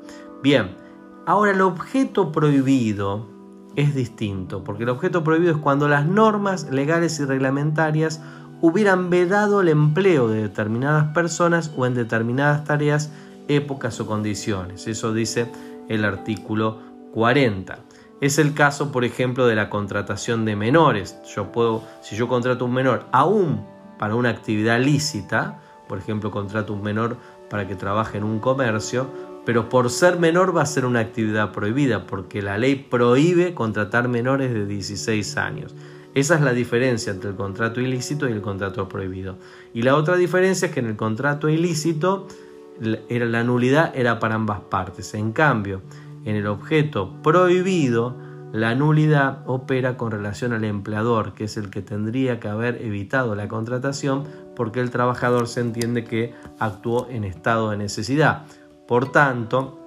Bien, 0.42 0.76
ahora 1.26 1.52
el 1.52 1.60
objeto 1.62 2.30
prohibido 2.30 3.26
es 3.76 3.94
distinto, 3.94 4.62
porque 4.62 4.84
el 4.84 4.90
objeto 4.90 5.24
prohibido 5.24 5.52
es 5.52 5.58
cuando 5.58 5.88
las 5.88 6.06
normas 6.06 6.70
legales 6.70 7.18
y 7.18 7.24
reglamentarias 7.24 8.20
hubieran 8.60 9.10
vedado 9.10 9.60
el 9.60 9.68
empleo 9.68 10.28
de 10.28 10.42
determinadas 10.42 11.12
personas 11.12 11.72
o 11.76 11.86
en 11.86 11.94
determinadas 11.94 12.64
tareas, 12.64 13.12
épocas 13.48 14.00
o 14.00 14.06
condiciones. 14.06 14.86
Eso 14.86 15.12
dice 15.12 15.50
el 15.88 16.04
artículo 16.04 16.78
40. 17.12 17.78
Es 18.20 18.38
el 18.38 18.54
caso, 18.54 18.90
por 18.92 19.04
ejemplo, 19.04 19.46
de 19.46 19.54
la 19.54 19.68
contratación 19.68 20.44
de 20.44 20.56
menores. 20.56 21.18
Yo 21.34 21.52
puedo, 21.52 21.82
si 22.00 22.16
yo 22.16 22.28
contrato 22.28 22.64
un 22.64 22.72
menor 22.72 23.06
aún 23.12 23.66
para 23.98 24.14
una 24.14 24.30
actividad 24.30 24.80
lícita, 24.80 25.60
por 25.88 25.98
ejemplo, 25.98 26.30
contrato 26.30 26.72
un 26.72 26.82
menor 26.82 27.16
para 27.50 27.66
que 27.68 27.74
trabaje 27.74 28.18
en 28.18 28.24
un 28.24 28.40
comercio, 28.40 29.06
pero 29.44 29.68
por 29.68 29.90
ser 29.90 30.18
menor 30.18 30.56
va 30.56 30.62
a 30.62 30.66
ser 30.66 30.86
una 30.86 31.00
actividad 31.00 31.52
prohibida, 31.52 32.06
porque 32.06 32.42
la 32.42 32.56
ley 32.58 32.76
prohíbe 32.76 33.54
contratar 33.54 34.08
menores 34.08 34.52
de 34.52 34.66
16 34.66 35.36
años. 35.36 35.74
Esa 36.14 36.36
es 36.36 36.40
la 36.40 36.52
diferencia 36.52 37.12
entre 37.12 37.30
el 37.30 37.36
contrato 37.36 37.80
ilícito 37.80 38.28
y 38.28 38.32
el 38.32 38.40
contrato 38.40 38.88
prohibido. 38.88 39.36
Y 39.74 39.82
la 39.82 39.96
otra 39.96 40.16
diferencia 40.16 40.66
es 40.66 40.72
que 40.72 40.80
en 40.80 40.86
el 40.86 40.96
contrato 40.96 41.48
ilícito 41.48 42.28
la 42.80 43.44
nulidad 43.44 43.92
era 43.94 44.20
para 44.20 44.36
ambas 44.36 44.60
partes. 44.60 45.12
En 45.14 45.32
cambio, 45.32 45.82
en 46.24 46.36
el 46.36 46.46
objeto 46.46 47.20
prohibido, 47.22 48.16
la 48.52 48.76
nulidad 48.76 49.42
opera 49.46 49.96
con 49.96 50.12
relación 50.12 50.52
al 50.52 50.62
empleador, 50.62 51.34
que 51.34 51.44
es 51.44 51.56
el 51.56 51.70
que 51.70 51.82
tendría 51.82 52.38
que 52.38 52.46
haber 52.46 52.80
evitado 52.80 53.34
la 53.34 53.48
contratación 53.48 54.24
porque 54.54 54.80
el 54.80 54.90
trabajador 54.90 55.48
se 55.48 55.60
entiende 55.60 56.04
que 56.04 56.34
actuó 56.58 57.08
en 57.10 57.24
estado 57.24 57.70
de 57.70 57.76
necesidad. 57.76 58.44
Por 58.86 59.12
tanto, 59.12 59.80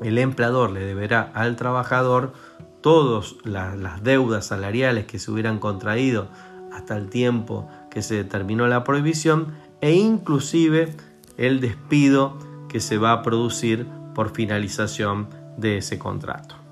el 0.00 0.18
empleador 0.18 0.70
le 0.70 0.80
deberá 0.80 1.30
al 1.34 1.56
trabajador 1.56 2.32
todas 2.80 3.34
las 3.44 4.02
deudas 4.02 4.46
salariales 4.46 5.06
que 5.06 5.18
se 5.18 5.30
hubieran 5.30 5.58
contraído 5.58 6.28
hasta 6.72 6.96
el 6.96 7.08
tiempo 7.08 7.68
que 7.90 8.02
se 8.02 8.16
determinó 8.16 8.66
la 8.66 8.84
prohibición 8.84 9.54
e 9.80 9.92
inclusive 9.92 10.94
el 11.36 11.60
despido 11.60 12.36
que 12.68 12.80
se 12.80 12.98
va 12.98 13.12
a 13.12 13.22
producir 13.22 13.86
por 14.14 14.30
finalización 14.30 15.28
de 15.56 15.78
ese 15.78 15.98
contrato. 15.98 16.63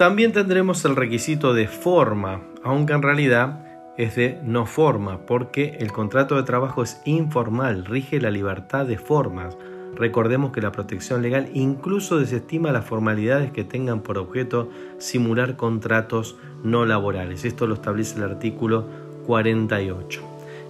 También 0.00 0.32
tendremos 0.32 0.82
el 0.86 0.96
requisito 0.96 1.52
de 1.52 1.68
forma, 1.68 2.40
aunque 2.62 2.94
en 2.94 3.02
realidad 3.02 3.66
es 3.98 4.16
de 4.16 4.40
no 4.42 4.64
forma, 4.64 5.26
porque 5.26 5.76
el 5.78 5.92
contrato 5.92 6.36
de 6.36 6.42
trabajo 6.42 6.82
es 6.82 7.02
informal, 7.04 7.84
rige 7.84 8.18
la 8.18 8.30
libertad 8.30 8.86
de 8.86 8.96
formas. 8.96 9.58
Recordemos 9.94 10.52
que 10.52 10.62
la 10.62 10.72
protección 10.72 11.20
legal 11.20 11.50
incluso 11.52 12.18
desestima 12.18 12.72
las 12.72 12.86
formalidades 12.86 13.52
que 13.52 13.62
tengan 13.62 14.00
por 14.00 14.16
objeto 14.16 14.70
simular 14.96 15.56
contratos 15.56 16.36
no 16.64 16.86
laborales. 16.86 17.44
Esto 17.44 17.66
lo 17.66 17.74
establece 17.74 18.16
el 18.16 18.24
artículo 18.24 18.86
48. 19.26 20.22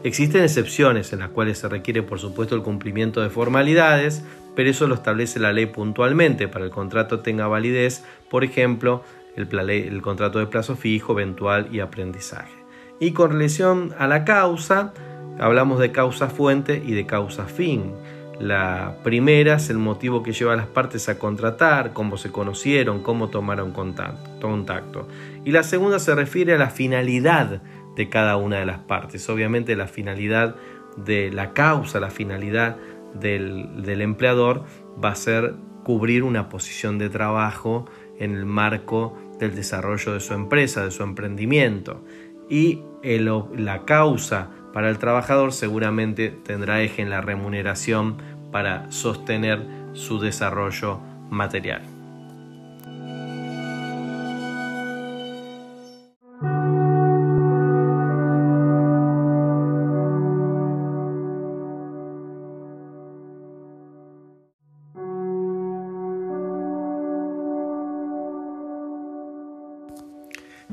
Existen 0.03 0.43
excepciones 0.43 1.13
en 1.13 1.21
las 1.21 1.29
cuales 1.29 1.59
se 1.59 1.69
requiere 1.69 2.03
por 2.03 2.19
supuesto 2.19 2.57
el 2.57 2.63
cumplimiento 2.63 3.21
de 3.21 3.31
formalidades, 3.31 4.25
pero 4.57 4.71
eso 4.71 4.89
lo 4.89 4.97
establece 4.97 5.39
la 5.39 5.53
ley 5.53 5.67
puntualmente 5.67 6.49
para 6.49 6.65
el 6.65 6.73
contrato 6.73 7.21
tenga 7.21 7.47
validez, 7.47 8.03
por 8.29 8.43
ejemplo, 8.43 9.05
el, 9.37 10.03
contrato 10.03 10.39
de 10.39 10.47
plazo 10.47 10.77
fijo, 10.77 11.13
eventual 11.13 11.69
y 11.73 11.81
aprendizaje. 11.81 12.55
Y 12.99 13.13
con 13.13 13.33
relación 13.33 13.95
a 13.99 14.07
la 14.07 14.25
causa, 14.25 14.93
hablamos 15.39 15.79
de 15.79 15.93
causa 15.93 16.29
fuente 16.29 16.83
y 16.85 16.93
de 16.93 17.07
causa 17.07 17.47
fin. 17.47 17.93
La 18.39 18.97
primera 19.03 19.57
es 19.57 19.69
el 19.69 19.79
motivo 19.79 20.23
que 20.23 20.33
lleva 20.33 20.55
a 20.55 20.57
las 20.57 20.67
partes 20.67 21.09
a 21.09 21.19
contratar, 21.19 21.93
cómo 21.93 22.17
se 22.17 22.33
conocieron, 22.33 23.03
cómo 23.03 23.29
tomaron 23.29 23.73
contacto. 23.73 25.09
Y 25.45 25.53
la 25.53 25.63
segunda 25.63 25.99
se 25.99 26.15
refiere 26.15 26.55
a 26.55 26.59
la 26.59 26.71
finalidad 26.71 27.63
de 27.97 28.09
cada 28.09 28.37
una 28.37 28.59
de 28.59 28.67
las 28.67 28.79
partes. 28.79 29.29
Obviamente 29.29 29.77
la 29.77 29.87
finalidad 29.87 30.57
de 30.97 31.31
la 31.31 31.53
causa, 31.53 32.01
la 32.01 32.11
finalidad 32.11 32.77
del, 33.15 33.83
del 33.83 34.01
empleador 34.01 34.65
va 35.03 35.11
a 35.11 35.15
ser 35.17 35.55
cubrir 35.85 36.23
una 36.23 36.49
posición 36.49 36.99
de 36.99 37.09
trabajo 37.11 37.87
en 38.21 38.37
el 38.37 38.47
marco 38.47 39.19
del 39.41 39.57
desarrollo 39.57 40.13
de 40.13 40.21
su 40.21 40.35
empresa, 40.35 40.85
de 40.85 40.93
su 40.93 41.03
emprendimiento. 41.03 42.05
Y 42.49 42.85
la 43.03 43.85
causa 43.85 44.51
para 44.73 44.89
el 44.89 44.99
trabajador 44.99 45.53
seguramente 45.53 46.31
tendrá 46.31 46.81
eje 46.83 47.03
en 47.03 47.11
la 47.11 47.21
remuneración 47.21 48.19
para 48.53 48.91
sostener 48.93 49.67
su 49.93 50.21
desarrollo 50.21 51.01
material. 51.31 52.00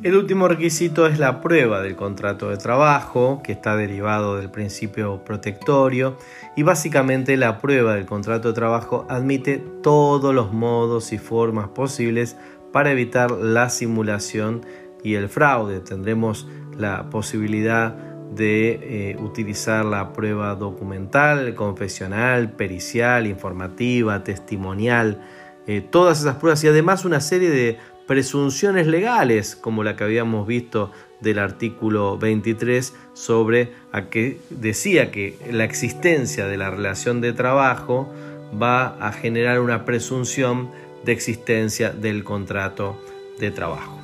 El 0.07 0.15
último 0.15 0.47
requisito 0.47 1.05
es 1.05 1.19
la 1.19 1.41
prueba 1.41 1.81
del 1.81 1.97
contrato 1.97 2.49
de 2.49 2.55
trabajo, 2.55 3.41
que 3.43 3.51
está 3.51 3.75
derivado 3.75 4.37
del 4.37 4.49
principio 4.49 5.25
protectorio, 5.25 6.15
y 6.55 6.63
básicamente 6.63 7.35
la 7.35 7.57
prueba 7.57 7.95
del 7.95 8.05
contrato 8.05 8.47
de 8.47 8.53
trabajo 8.53 9.05
admite 9.09 9.61
todos 9.83 10.33
los 10.33 10.53
modos 10.53 11.11
y 11.11 11.17
formas 11.17 11.67
posibles 11.67 12.37
para 12.71 12.93
evitar 12.93 13.31
la 13.31 13.67
simulación 13.69 14.65
y 15.03 15.15
el 15.15 15.27
fraude. 15.27 15.81
Tendremos 15.81 16.47
la 16.77 17.09
posibilidad 17.09 17.93
de 18.33 18.79
eh, 19.11 19.17
utilizar 19.19 19.83
la 19.83 20.13
prueba 20.13 20.55
documental, 20.55 21.53
confesional, 21.53 22.53
pericial, 22.53 23.27
informativa, 23.27 24.23
testimonial, 24.23 25.19
eh, 25.67 25.81
todas 25.81 26.21
esas 26.21 26.37
pruebas 26.37 26.63
y 26.63 26.69
además 26.69 27.03
una 27.03 27.19
serie 27.19 27.49
de 27.49 27.96
presunciones 28.07 28.87
legales, 28.87 29.55
como 29.55 29.83
la 29.83 29.95
que 29.95 30.05
habíamos 30.05 30.47
visto 30.47 30.91
del 31.21 31.39
artículo 31.39 32.17
23, 32.17 32.95
sobre 33.13 33.73
a 33.91 34.09
que 34.09 34.39
decía 34.49 35.11
que 35.11 35.37
la 35.51 35.65
existencia 35.65 36.47
de 36.47 36.57
la 36.57 36.69
relación 36.69 37.21
de 37.21 37.33
trabajo 37.33 38.11
va 38.59 38.97
a 39.05 39.11
generar 39.11 39.59
una 39.59 39.85
presunción 39.85 40.71
de 41.05 41.11
existencia 41.11 41.91
del 41.91 42.23
contrato 42.23 42.97
de 43.39 43.51
trabajo. 43.51 43.96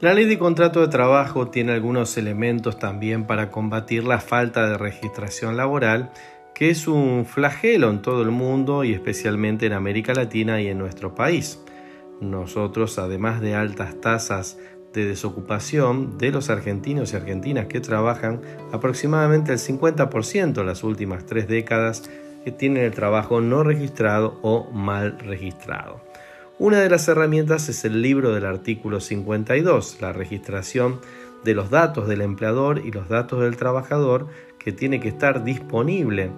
La 0.00 0.14
ley 0.14 0.24
de 0.24 0.38
contrato 0.38 0.80
de 0.80 0.88
trabajo 0.88 1.48
tiene 1.48 1.72
algunos 1.72 2.16
elementos 2.16 2.78
también 2.78 3.26
para 3.26 3.50
combatir 3.50 4.04
la 4.04 4.18
falta 4.18 4.66
de 4.66 4.78
registración 4.78 5.58
laboral, 5.58 6.10
que 6.54 6.70
es 6.70 6.88
un 6.88 7.26
flagelo 7.26 7.90
en 7.90 8.00
todo 8.00 8.22
el 8.22 8.30
mundo 8.30 8.82
y 8.82 8.94
especialmente 8.94 9.66
en 9.66 9.74
América 9.74 10.14
Latina 10.14 10.58
y 10.62 10.68
en 10.68 10.78
nuestro 10.78 11.14
país. 11.14 11.60
Nosotros, 12.18 12.98
además 12.98 13.42
de 13.42 13.54
altas 13.54 14.00
tasas 14.00 14.56
de 14.94 15.04
desocupación 15.04 16.16
de 16.16 16.30
los 16.30 16.48
argentinos 16.48 17.12
y 17.12 17.16
argentinas 17.16 17.66
que 17.66 17.80
trabajan, 17.80 18.40
aproximadamente 18.72 19.52
el 19.52 19.58
50% 19.58 20.60
en 20.60 20.66
las 20.66 20.82
últimas 20.82 21.26
tres 21.26 21.46
décadas 21.46 22.08
que 22.42 22.52
tienen 22.52 22.84
el 22.84 22.92
trabajo 22.92 23.42
no 23.42 23.64
registrado 23.64 24.38
o 24.40 24.70
mal 24.70 25.18
registrado. 25.18 26.09
Una 26.60 26.80
de 26.80 26.90
las 26.90 27.08
herramientas 27.08 27.70
es 27.70 27.86
el 27.86 28.02
libro 28.02 28.34
del 28.34 28.44
artículo 28.44 29.00
52, 29.00 29.96
la 30.02 30.12
registración 30.12 31.00
de 31.42 31.54
los 31.54 31.70
datos 31.70 32.06
del 32.06 32.20
empleador 32.20 32.82
y 32.84 32.90
los 32.90 33.08
datos 33.08 33.40
del 33.40 33.56
trabajador 33.56 34.26
que 34.58 34.70
tiene 34.70 35.00
que 35.00 35.08
estar 35.08 35.42
disponible 35.42 36.30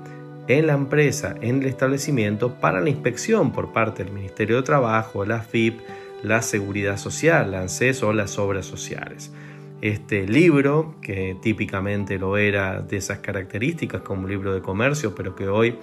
en 0.47 0.69
la 0.69 0.75
empresa, 0.75 1.35
en 1.41 1.63
el 1.63 1.67
establecimiento, 1.67 2.55
para 2.61 2.81
la 2.81 2.89
inspección 2.89 3.51
por 3.51 3.73
parte 3.73 4.05
del 4.05 4.13
Ministerio 4.13 4.55
de 4.55 4.63
Trabajo, 4.63 5.25
la 5.25 5.41
FIP, 5.41 5.81
la 6.23 6.41
Seguridad 6.41 6.99
Social, 6.99 7.51
la 7.51 7.63
ANSES 7.63 8.05
o 8.05 8.13
las 8.13 8.39
obras 8.39 8.65
sociales. 8.65 9.33
Este 9.81 10.29
libro, 10.29 10.95
que 11.03 11.37
típicamente 11.43 12.17
lo 12.21 12.37
era 12.37 12.81
de 12.81 12.97
esas 12.97 13.19
características 13.19 14.03
como 14.03 14.29
libro 14.29 14.55
de 14.55 14.63
comercio, 14.63 15.17
pero 15.17 15.35
que 15.35 15.49
hoy 15.49 15.79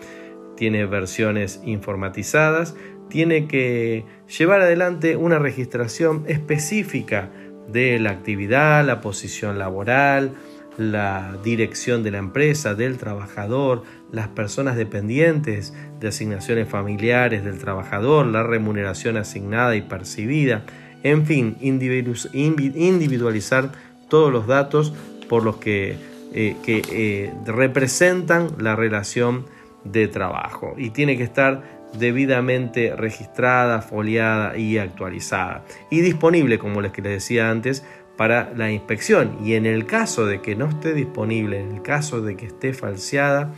tiene 0.56 0.86
versiones 0.86 1.62
informatizadas, 1.66 2.76
tiene 3.10 3.48
que 3.48 4.06
llevar 4.38 4.62
adelante 4.62 5.16
una 5.16 5.40
registración 5.40 6.24
específica 6.28 7.30
de 7.68 8.00
la 8.00 8.12
actividad, 8.12 8.86
la 8.86 9.02
posición 9.02 9.60
laboral, 9.60 10.34
la 10.78 11.38
dirección 11.44 12.04
de 12.04 12.12
la 12.12 12.20
empresa, 12.20 12.74
del 12.74 12.98
trabajador, 12.98 13.84
las 14.12 14.30
personas 14.30 14.78
dependientes 14.78 15.74
de 16.00 16.08
asignaciones 16.08 16.70
familiares 16.70 17.44
del 17.44 17.60
trabajador, 17.60 18.26
la 18.26 18.44
remuneración 18.44 19.18
asignada 19.18 19.76
y 19.76 19.82
percibida, 19.82 20.64
en 21.04 21.26
fin, 21.26 21.58
individualizar 21.62 23.72
todos 24.08 24.32
los 24.32 24.48
datos 24.48 24.94
por 25.28 25.44
los 25.44 25.58
que, 25.58 25.98
eh, 26.34 26.56
eh, 26.66 27.34
representan 27.46 28.50
la 28.58 28.76
relación 28.76 29.46
de 29.84 30.08
trabajo. 30.08 30.76
Y 30.78 30.92
tiene 30.92 31.18
que 31.18 31.24
estar 31.24 31.79
debidamente 31.98 32.96
registrada, 32.96 33.82
foliada 33.82 34.58
y 34.58 34.78
actualizada 34.78 35.64
y 35.90 36.02
disponible, 36.02 36.60
como 36.60 36.82
les 36.82 36.94
decía 36.94 37.50
antes, 37.50 37.84
para 38.18 38.54
la 38.56 38.72
inspección. 38.72 39.38
Y 39.44 39.54
en 39.54 39.66
el 39.66 39.86
caso 39.86 40.26
de 40.26 40.42
que 40.42 40.56
no 40.56 40.68
esté 40.68 40.94
disponible, 40.94 41.60
en 41.60 41.72
el 41.72 41.82
caso 41.82 42.22
de 42.22 42.36
que 42.36 42.46
esté 42.46 42.74
falseada, 42.74 43.54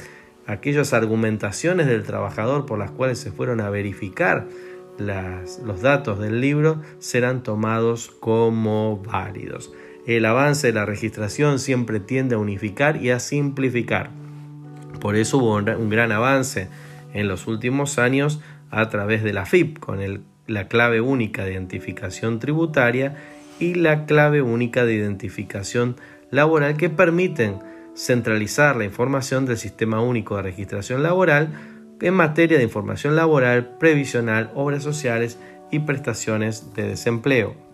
aquellas 0.47 0.93
argumentaciones 0.93 1.87
del 1.87 2.03
trabajador 2.03 2.65
por 2.65 2.79
las 2.79 2.91
cuales 2.91 3.19
se 3.19 3.31
fueron 3.31 3.59
a 3.61 3.69
verificar 3.69 4.47
los 4.97 5.81
datos 5.81 6.19
del 6.19 6.41
libro 6.41 6.81
serán 6.99 7.43
tomados 7.43 8.11
como 8.19 8.97
válidos. 8.97 9.71
El 10.05 10.25
avance 10.25 10.67
de 10.67 10.73
la 10.73 10.85
registración 10.85 11.59
siempre 11.59 11.99
tiende 11.99 12.35
a 12.35 12.39
unificar 12.39 12.97
y 12.97 13.11
a 13.11 13.19
simplificar. 13.19 14.11
Por 14.99 15.15
eso 15.15 15.37
hubo 15.37 15.55
un 15.55 15.89
gran 15.89 16.11
avance 16.11 16.69
en 17.13 17.27
los 17.27 17.47
últimos 17.47 17.99
años 17.99 18.41
a 18.69 18.89
través 18.89 19.23
de 19.23 19.33
la 19.33 19.45
FIP 19.45 19.79
con 19.79 19.99
la 20.47 20.67
clave 20.67 21.01
única 21.01 21.45
de 21.45 21.53
identificación 21.53 22.39
tributaria 22.39 23.15
y 23.59 23.75
la 23.75 24.05
clave 24.05 24.41
única 24.41 24.85
de 24.85 24.95
identificación 24.95 25.95
laboral 26.31 26.77
que 26.77 26.89
permiten 26.89 27.59
centralizar 27.95 28.75
la 28.75 28.85
información 28.85 29.45
del 29.45 29.57
Sistema 29.57 30.01
Único 30.01 30.37
de 30.37 30.43
Registración 30.43 31.03
Laboral 31.03 31.49
en 32.01 32.13
materia 32.13 32.57
de 32.57 32.63
información 32.63 33.15
laboral, 33.15 33.77
previsional, 33.77 34.51
obras 34.55 34.83
sociales 34.83 35.37
y 35.69 35.79
prestaciones 35.79 36.73
de 36.73 36.87
desempleo. 36.87 37.70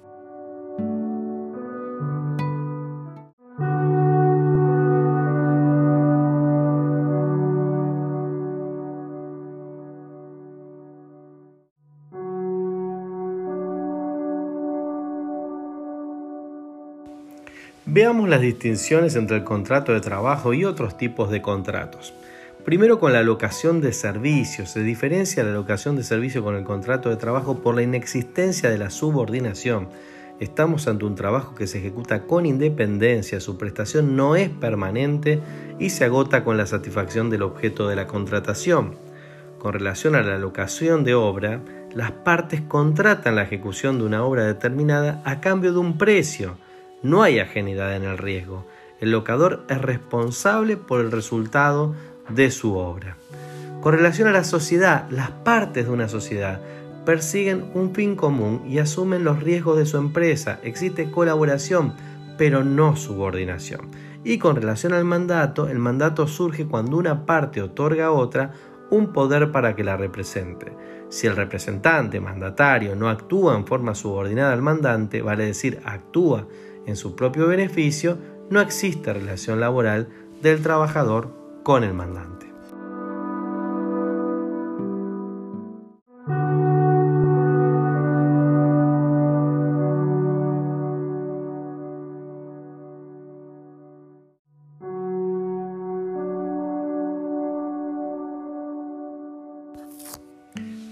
Veamos 17.98 18.30
las 18.30 18.42
distinciones 18.42 19.16
entre 19.16 19.38
el 19.38 19.44
contrato 19.44 19.92
de 19.92 20.02
trabajo 20.02 20.54
y 20.54 20.66
otros 20.66 20.98
tipos 20.98 21.32
de 21.32 21.42
contratos. 21.42 22.14
Primero 22.64 23.00
con 23.00 23.12
la 23.12 23.24
locación 23.24 23.82
de 23.82 23.92
servicios. 23.92 24.70
Se 24.70 24.82
diferencia 24.82 25.44
la 25.44 25.50
locación 25.50 25.96
de 25.96 26.04
servicio 26.04 26.44
con 26.44 26.56
el 26.56 26.64
contrato 26.64 27.10
de 27.10 27.16
trabajo 27.16 27.58
por 27.58 27.74
la 27.74 27.82
inexistencia 27.82 28.70
de 28.70 28.78
la 28.78 28.92
subordinación. 28.92 29.90
Estamos 30.40 30.88
ante 30.88 31.06
un 31.06 31.16
trabajo 31.16 31.56
que 31.56 31.66
se 31.66 31.80
ejecuta 31.80 32.28
con 32.28 32.46
independencia, 32.46 33.40
su 33.40 33.58
prestación 33.58 34.16
no 34.16 34.36
es 34.36 34.52
permanente 34.52 35.40
y 35.80 35.90
se 35.90 36.06
agota 36.06 36.44
con 36.44 36.56
la 36.56 36.68
satisfacción 36.68 37.32
del 37.32 37.42
objeto 37.42 37.88
de 37.88 37.96
la 37.96 38.06
contratación. 38.06 38.94
Con 39.58 39.74
relación 39.74 40.14
a 40.14 40.22
la 40.22 40.38
locación 40.38 41.04
de 41.04 41.16
obra, 41.16 41.62
las 41.96 42.12
partes 42.12 42.62
contratan 42.62 43.36
la 43.36 43.42
ejecución 43.42 43.98
de 43.98 44.06
una 44.06 44.24
obra 44.24 44.46
determinada 44.46 45.20
a 45.26 45.42
cambio 45.42 45.74
de 45.74 45.80
un 45.80 45.98
precio 45.98 46.58
no 47.04 47.24
hay 47.24 47.40
ajenidad 47.40 47.96
en 47.96 48.04
el 48.04 48.18
riesgo. 48.18 48.66
El 49.00 49.12
locador 49.12 49.64
es 49.70 49.82
responsable 49.82 50.78
por 50.78 51.02
el 51.02 51.12
resultado 51.12 51.96
de 52.30 52.52
su 52.52 52.76
obra. 52.76 53.18
Con 53.82 53.94
relación 53.94 54.28
a 54.28 54.32
la 54.32 54.44
sociedad, 54.44 55.08
las 55.10 55.30
partes 55.30 55.86
de 55.86 55.92
una 55.92 56.10
sociedad 56.10 56.60
persiguen 57.06 57.72
un 57.74 57.94
fin 57.94 58.16
común 58.16 58.64
y 58.68 58.80
asumen 58.80 59.24
los 59.24 59.42
riesgos 59.42 59.78
de 59.78 59.86
su 59.86 59.98
empresa. 59.98 60.60
Existe 60.64 61.10
colaboración, 61.10 61.94
pero 62.38 62.64
no 62.64 62.96
subordinación. 62.96 63.92
Y 64.24 64.40
con 64.40 64.56
relación 64.56 64.94
al 64.94 65.06
mandato, 65.06 65.70
el 65.70 65.80
mandato 65.80 66.28
surge 66.28 66.66
cuando 66.66 66.98
una 66.98 67.26
parte 67.26 67.62
otorga 67.62 68.08
a 68.08 68.12
otra 68.12 68.52
un 68.90 69.14
poder 69.14 69.52
para 69.52 69.76
que 69.76 69.84
la 69.84 69.96
represente. 69.96 70.74
Si 71.10 71.28
el 71.28 71.36
representante 71.36 72.20
mandatario 72.20 72.96
no 72.96 73.10
actúa 73.10 73.56
en 73.56 73.66
forma 73.66 73.96
subordinada 73.96 74.52
al 74.52 74.62
mandante, 74.62 75.22
vale 75.22 75.46
decir, 75.46 75.80
actúa 75.86 76.48
en 76.88 76.96
su 76.96 77.16
propio 77.16 77.48
beneficio, 77.48 78.18
no 78.50 78.62
existe 78.62 79.14
relación 79.14 79.60
laboral 79.60 80.08
del 80.42 80.64
trabajador 80.64 81.36
con 81.64 81.84
el 81.84 81.94
mandante. 81.94 82.48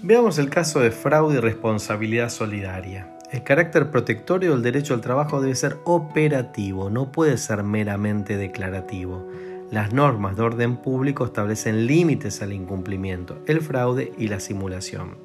Veamos 0.02 0.38
el 0.38 0.50
caso 0.50 0.78
de 0.78 0.92
fraude 0.92 1.38
y 1.38 1.40
responsabilidad 1.40 2.28
solidaria. 2.28 3.15
El 3.36 3.42
carácter 3.42 3.90
protectorio 3.90 4.52
del 4.52 4.62
derecho 4.62 4.94
al 4.94 5.02
trabajo 5.02 5.42
debe 5.42 5.54
ser 5.54 5.76
operativo, 5.84 6.88
no 6.88 7.12
puede 7.12 7.36
ser 7.36 7.62
meramente 7.64 8.38
declarativo. 8.38 9.28
Las 9.70 9.92
normas 9.92 10.36
de 10.36 10.42
orden 10.42 10.78
público 10.78 11.26
establecen 11.26 11.86
límites 11.86 12.40
al 12.40 12.54
incumplimiento, 12.54 13.36
el 13.46 13.60
fraude 13.60 14.14
y 14.16 14.28
la 14.28 14.40
simulación. 14.40 15.18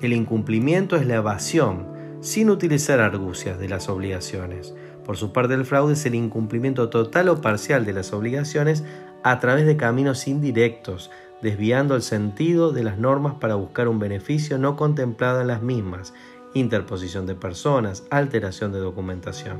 El 0.00 0.14
incumplimiento 0.14 0.96
es 0.96 1.04
la 1.04 1.16
evasión, 1.16 1.88
sin 2.22 2.48
utilizar 2.48 3.00
argucias 3.00 3.58
de 3.58 3.68
las 3.68 3.90
obligaciones. 3.90 4.74
Por 5.04 5.18
su 5.18 5.34
parte, 5.34 5.52
el 5.52 5.66
fraude 5.66 5.92
es 5.92 6.06
el 6.06 6.14
incumplimiento 6.14 6.88
total 6.88 7.28
o 7.28 7.42
parcial 7.42 7.84
de 7.84 7.92
las 7.92 8.14
obligaciones 8.14 8.82
a 9.24 9.40
través 9.40 9.66
de 9.66 9.76
caminos 9.76 10.26
indirectos, 10.26 11.10
desviando 11.42 11.96
el 11.96 12.02
sentido 12.02 12.72
de 12.72 12.84
las 12.84 12.96
normas 12.96 13.34
para 13.34 13.56
buscar 13.56 13.88
un 13.88 13.98
beneficio 13.98 14.56
no 14.56 14.74
contemplado 14.74 15.42
en 15.42 15.48
las 15.48 15.60
mismas 15.60 16.14
interposición 16.54 17.26
de 17.26 17.34
personas, 17.34 18.04
alteración 18.10 18.72
de 18.72 18.78
documentación. 18.78 19.58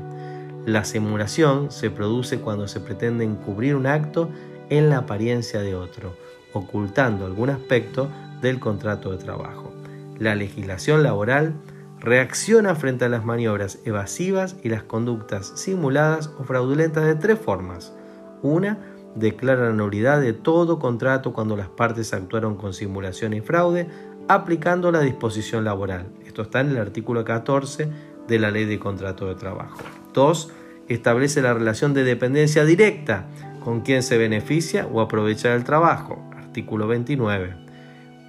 La 0.65 0.85
simulación 0.85 1.71
se 1.71 1.89
produce 1.89 2.39
cuando 2.39 2.67
se 2.67 2.79
pretende 2.79 3.25
encubrir 3.25 3.75
un 3.75 3.85
acto 3.85 4.29
en 4.69 4.89
la 4.89 4.99
apariencia 4.99 5.59
de 5.61 5.75
otro, 5.75 6.15
ocultando 6.53 7.25
algún 7.25 7.49
aspecto 7.49 8.09
del 8.41 8.59
contrato 8.59 9.11
de 9.11 9.17
trabajo. 9.17 9.73
La 10.19 10.35
legislación 10.35 11.03
laboral 11.03 11.55
reacciona 11.99 12.75
frente 12.75 13.05
a 13.05 13.09
las 13.09 13.25
maniobras 13.25 13.79
evasivas 13.85 14.57
y 14.61 14.69
las 14.69 14.83
conductas 14.83 15.53
simuladas 15.55 16.29
o 16.39 16.43
fraudulentas 16.43 17.05
de 17.05 17.15
tres 17.15 17.39
formas. 17.39 17.93
Una, 18.41 18.77
declara 19.15 19.69
la 19.69 19.73
nulidad 19.73 20.21
de 20.21 20.33
todo 20.33 20.79
contrato 20.79 21.33
cuando 21.33 21.55
las 21.55 21.69
partes 21.69 22.13
actuaron 22.13 22.55
con 22.55 22.73
simulación 22.73 23.33
y 23.33 23.41
fraude, 23.41 23.87
aplicando 24.27 24.91
la 24.91 25.01
disposición 25.01 25.63
laboral. 25.63 26.07
Esto 26.33 26.41
está 26.41 26.61
en 26.61 26.71
el 26.71 26.77
artículo 26.79 27.23
14 27.23 27.87
de 28.27 28.39
la 28.39 28.49
Ley 28.49 28.65
de 28.65 28.79
Contrato 28.79 29.27
de 29.27 29.35
Trabajo. 29.35 29.77
2. 30.15 30.51
Establece 30.87 31.43
la 31.43 31.53
relación 31.53 31.93
de 31.93 32.03
dependencia 32.03 32.65
directa 32.65 33.27
con 33.63 33.81
quien 33.81 34.01
se 34.01 34.17
beneficia 34.17 34.87
o 34.87 34.99
aprovecha 34.99 35.53
el 35.53 35.63
trabajo. 35.63 36.27
Artículo 36.35 36.87
29. 36.87 37.53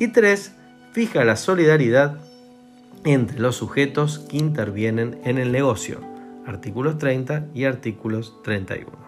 Y 0.00 0.08
3. 0.08 0.52
Fija 0.92 1.24
la 1.24 1.36
solidaridad 1.36 2.18
entre 3.06 3.38
los 3.38 3.56
sujetos 3.56 4.18
que 4.18 4.36
intervienen 4.36 5.18
en 5.24 5.38
el 5.38 5.50
negocio. 5.50 6.02
Artículos 6.44 6.98
30 6.98 7.46
y 7.54 7.64
artículos 7.64 8.34
31. 8.42 9.03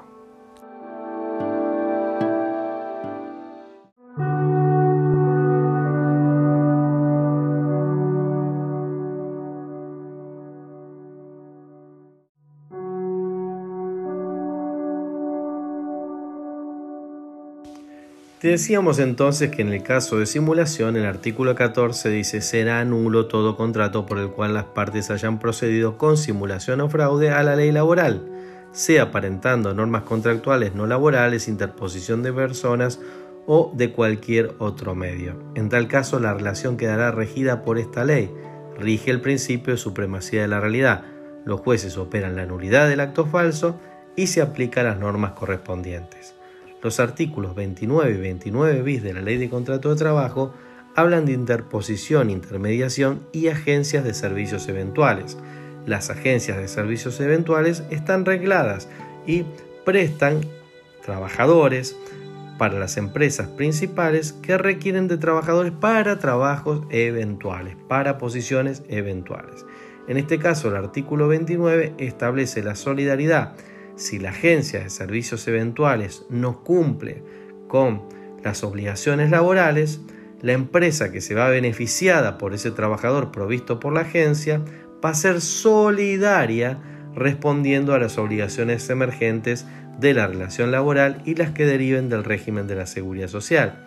Decíamos 18.42 18.98
entonces 18.98 19.50
que 19.50 19.62
en 19.62 19.72
el 19.72 19.82
caso 19.82 20.18
de 20.18 20.26
simulación, 20.26 20.96
el 20.96 21.06
artículo 21.06 21.54
14 21.54 22.10
dice 22.10 22.42
será 22.42 22.84
nulo 22.84 23.26
todo 23.26 23.56
contrato 23.56 24.04
por 24.04 24.18
el 24.18 24.28
cual 24.28 24.54
las 24.54 24.64
partes 24.64 25.10
hayan 25.10 25.38
procedido 25.38 25.96
con 25.96 26.16
simulación 26.16 26.80
o 26.82 26.88
fraude 26.88 27.30
a 27.30 27.42
la 27.42 27.56
ley 27.56 27.72
laboral, 27.72 28.22
sea 28.72 29.04
aparentando 29.04 29.72
normas 29.72 30.02
contractuales 30.02 30.74
no 30.74 30.86
laborales, 30.86 31.48
interposición 31.48 32.22
de 32.22 32.32
personas 32.32 33.00
o 33.46 33.72
de 33.74 33.92
cualquier 33.92 34.54
otro 34.58 34.94
medio. 34.94 35.36
En 35.54 35.68
tal 35.68 35.88
caso, 35.88 36.20
la 36.20 36.34
relación 36.34 36.76
quedará 36.76 37.12
regida 37.12 37.62
por 37.62 37.78
esta 37.78 38.04
ley. 38.04 38.30
Rige 38.78 39.10
el 39.10 39.22
principio 39.22 39.72
de 39.72 39.78
supremacía 39.78 40.42
de 40.42 40.48
la 40.48 40.60
realidad. 40.60 41.04
Los 41.46 41.60
jueces 41.60 41.96
operan 41.96 42.36
la 42.36 42.44
nulidad 42.44 42.88
del 42.88 43.00
acto 43.00 43.24
falso 43.24 43.80
y 44.14 44.26
se 44.26 44.42
aplican 44.42 44.84
las 44.84 44.98
normas 44.98 45.32
correspondientes. 45.32 46.35
Los 46.86 47.00
artículos 47.00 47.56
29 47.56 48.12
y 48.12 48.16
29 48.16 48.82
bis 48.82 49.02
de 49.02 49.12
la 49.12 49.20
Ley 49.20 49.38
de 49.38 49.50
Contrato 49.50 49.90
de 49.90 49.96
Trabajo 49.96 50.54
hablan 50.94 51.26
de 51.26 51.32
interposición, 51.32 52.30
intermediación 52.30 53.26
y 53.32 53.48
agencias 53.48 54.04
de 54.04 54.14
servicios 54.14 54.68
eventuales. 54.68 55.36
Las 55.84 56.10
agencias 56.10 56.58
de 56.58 56.68
servicios 56.68 57.18
eventuales 57.18 57.82
están 57.90 58.24
regladas 58.24 58.88
y 59.26 59.42
prestan 59.84 60.42
trabajadores 61.04 61.96
para 62.56 62.78
las 62.78 62.98
empresas 62.98 63.48
principales 63.48 64.32
que 64.32 64.56
requieren 64.56 65.08
de 65.08 65.18
trabajadores 65.18 65.72
para 65.72 66.20
trabajos 66.20 66.82
eventuales, 66.90 67.76
para 67.88 68.16
posiciones 68.16 68.84
eventuales. 68.88 69.66
En 70.06 70.18
este 70.18 70.38
caso, 70.38 70.68
el 70.68 70.76
artículo 70.76 71.26
29 71.26 71.94
establece 71.98 72.62
la 72.62 72.76
solidaridad. 72.76 73.56
Si 73.96 74.18
la 74.18 74.30
agencia 74.30 74.80
de 74.80 74.90
servicios 74.90 75.48
eventuales 75.48 76.24
no 76.28 76.62
cumple 76.62 77.22
con 77.66 78.02
las 78.44 78.62
obligaciones 78.62 79.30
laborales, 79.30 80.00
la 80.42 80.52
empresa 80.52 81.10
que 81.10 81.22
se 81.22 81.34
va 81.34 81.48
beneficiada 81.48 82.36
por 82.36 82.52
ese 82.52 82.70
trabajador 82.70 83.32
provisto 83.32 83.80
por 83.80 83.94
la 83.94 84.02
agencia 84.02 84.60
va 85.04 85.10
a 85.10 85.14
ser 85.14 85.40
solidaria 85.40 86.78
respondiendo 87.14 87.94
a 87.94 87.98
las 87.98 88.18
obligaciones 88.18 88.88
emergentes 88.90 89.66
de 89.98 90.12
la 90.12 90.26
relación 90.26 90.70
laboral 90.70 91.22
y 91.24 91.34
las 91.34 91.52
que 91.52 91.64
deriven 91.64 92.10
del 92.10 92.22
régimen 92.22 92.66
de 92.66 92.76
la 92.76 92.86
seguridad 92.86 93.28
social. 93.28 93.82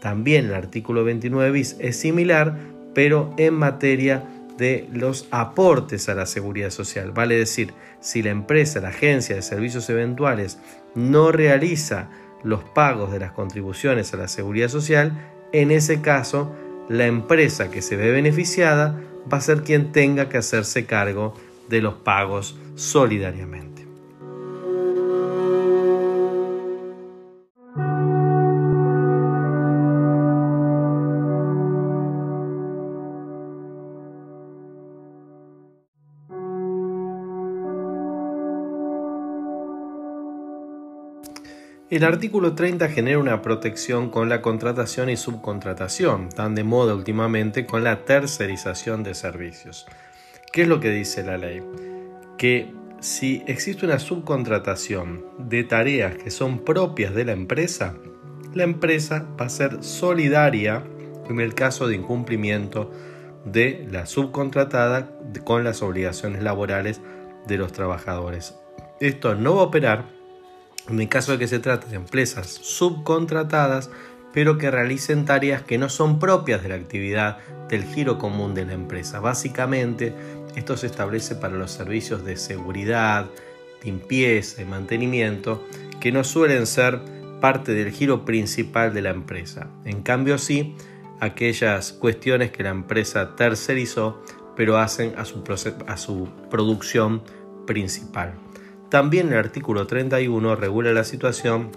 También 0.00 0.46
el 0.46 0.54
artículo 0.54 1.04
29 1.04 1.50
bis 1.50 1.76
es 1.78 1.96
similar, 1.96 2.56
pero 2.94 3.34
en 3.36 3.54
materia 3.54 4.24
de 4.62 4.88
los 4.92 5.26
aportes 5.32 6.08
a 6.08 6.14
la 6.14 6.24
seguridad 6.24 6.70
social. 6.70 7.10
Vale 7.10 7.36
decir, 7.36 7.74
si 7.98 8.22
la 8.22 8.30
empresa, 8.30 8.78
la 8.78 8.90
agencia 8.90 9.34
de 9.34 9.42
servicios 9.42 9.90
eventuales 9.90 10.60
no 10.94 11.32
realiza 11.32 12.10
los 12.44 12.62
pagos 12.62 13.10
de 13.10 13.18
las 13.18 13.32
contribuciones 13.32 14.14
a 14.14 14.18
la 14.18 14.28
seguridad 14.28 14.68
social, 14.68 15.18
en 15.52 15.72
ese 15.72 16.00
caso 16.00 16.54
la 16.88 17.06
empresa 17.06 17.72
que 17.72 17.82
se 17.82 17.96
ve 17.96 18.12
beneficiada 18.12 19.00
va 19.30 19.38
a 19.38 19.40
ser 19.40 19.64
quien 19.64 19.90
tenga 19.90 20.28
que 20.28 20.38
hacerse 20.38 20.86
cargo 20.86 21.34
de 21.68 21.82
los 21.82 21.94
pagos 21.94 22.56
solidariamente. 22.76 23.71
El 41.92 42.04
artículo 42.04 42.54
30 42.54 42.88
genera 42.88 43.18
una 43.18 43.42
protección 43.42 44.08
con 44.08 44.30
la 44.30 44.40
contratación 44.40 45.10
y 45.10 45.18
subcontratación, 45.18 46.30
tan 46.30 46.54
de 46.54 46.64
moda 46.64 46.94
últimamente 46.94 47.66
con 47.66 47.84
la 47.84 48.06
tercerización 48.06 49.02
de 49.02 49.14
servicios. 49.14 49.86
¿Qué 50.54 50.62
es 50.62 50.68
lo 50.68 50.80
que 50.80 50.88
dice 50.88 51.22
la 51.22 51.36
ley? 51.36 51.62
Que 52.38 52.72
si 53.00 53.42
existe 53.46 53.84
una 53.84 53.98
subcontratación 53.98 55.26
de 55.36 55.64
tareas 55.64 56.16
que 56.16 56.30
son 56.30 56.60
propias 56.60 57.14
de 57.14 57.26
la 57.26 57.32
empresa, 57.32 57.94
la 58.54 58.64
empresa 58.64 59.26
va 59.38 59.44
a 59.44 59.50
ser 59.50 59.84
solidaria 59.84 60.82
en 61.28 61.40
el 61.40 61.52
caso 61.52 61.88
de 61.88 61.96
incumplimiento 61.96 62.90
de 63.44 63.86
la 63.90 64.06
subcontratada 64.06 65.10
con 65.44 65.62
las 65.62 65.82
obligaciones 65.82 66.42
laborales 66.42 67.02
de 67.46 67.58
los 67.58 67.70
trabajadores. 67.72 68.54
Esto 68.98 69.34
no 69.34 69.56
va 69.56 69.60
a 69.60 69.64
operar 69.64 70.21
en 70.88 71.00
el 71.00 71.08
caso 71.08 71.32
de 71.32 71.38
que 71.38 71.48
se 71.48 71.58
trate 71.58 71.88
de 71.88 71.96
empresas 71.96 72.48
subcontratadas, 72.48 73.90
pero 74.32 74.58
que 74.58 74.70
realicen 74.70 75.24
tareas 75.24 75.62
que 75.62 75.78
no 75.78 75.88
son 75.88 76.18
propias 76.18 76.62
de 76.62 76.70
la 76.70 76.74
actividad 76.76 77.38
del 77.68 77.84
giro 77.84 78.18
común 78.18 78.54
de 78.54 78.64
la 78.64 78.72
empresa. 78.72 79.20
Básicamente, 79.20 80.14
esto 80.56 80.76
se 80.76 80.86
establece 80.86 81.34
para 81.36 81.56
los 81.56 81.70
servicios 81.70 82.24
de 82.24 82.36
seguridad, 82.36 83.26
limpieza 83.84 84.62
y 84.62 84.64
mantenimiento, 84.64 85.66
que 86.00 86.12
no 86.12 86.24
suelen 86.24 86.66
ser 86.66 87.00
parte 87.40 87.72
del 87.72 87.90
giro 87.90 88.24
principal 88.24 88.94
de 88.94 89.02
la 89.02 89.10
empresa. 89.10 89.68
En 89.84 90.02
cambio, 90.02 90.38
sí, 90.38 90.76
aquellas 91.20 91.92
cuestiones 91.92 92.50
que 92.50 92.62
la 92.62 92.70
empresa 92.70 93.36
tercerizó, 93.36 94.22
pero 94.56 94.78
hacen 94.78 95.14
a 95.16 95.24
su, 95.24 95.42
a 95.86 95.96
su 95.96 96.28
producción 96.50 97.22
principal. 97.66 98.34
También 98.92 99.28
el 99.28 99.38
artículo 99.38 99.86
31 99.86 100.54
regula 100.54 100.92
la 100.92 101.04
situación 101.04 101.70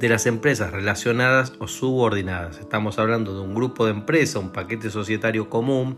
de 0.00 0.08
las 0.08 0.26
empresas 0.26 0.72
relacionadas 0.72 1.52
o 1.60 1.68
subordinadas. 1.68 2.58
Estamos 2.58 2.98
hablando 2.98 3.36
de 3.36 3.42
un 3.42 3.54
grupo 3.54 3.84
de 3.84 3.92
empresas, 3.92 4.42
un 4.42 4.50
paquete 4.50 4.90
societario 4.90 5.48
común, 5.48 5.96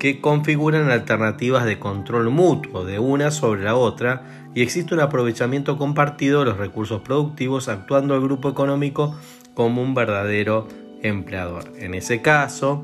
que 0.00 0.20
configuran 0.20 0.90
alternativas 0.90 1.64
de 1.64 1.78
control 1.78 2.28
mutuo 2.30 2.84
de 2.84 2.98
una 2.98 3.30
sobre 3.30 3.62
la 3.62 3.76
otra 3.76 4.50
y 4.52 4.62
existe 4.62 4.94
un 4.94 5.00
aprovechamiento 5.00 5.78
compartido 5.78 6.40
de 6.40 6.46
los 6.46 6.56
recursos 6.56 7.02
productivos 7.02 7.68
actuando 7.68 8.16
el 8.16 8.20
grupo 8.20 8.48
económico 8.48 9.16
como 9.54 9.80
un 9.80 9.94
verdadero 9.94 10.66
empleador. 11.04 11.72
En 11.78 11.94
ese 11.94 12.20
caso, 12.20 12.82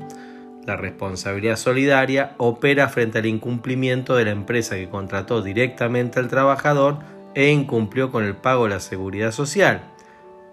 la 0.69 0.77
responsabilidad 0.77 1.55
solidaria 1.55 2.35
opera 2.37 2.89
frente 2.89 3.17
al 3.17 3.25
incumplimiento 3.25 4.15
de 4.15 4.25
la 4.25 4.31
empresa 4.31 4.75
que 4.75 4.87
contrató 4.87 5.41
directamente 5.41 6.19
al 6.19 6.27
trabajador 6.27 6.99
e 7.33 7.49
incumplió 7.49 8.11
con 8.11 8.23
el 8.23 8.35
pago 8.35 8.65
de 8.65 8.69
la 8.69 8.79
seguridad 8.79 9.31
social, 9.31 9.81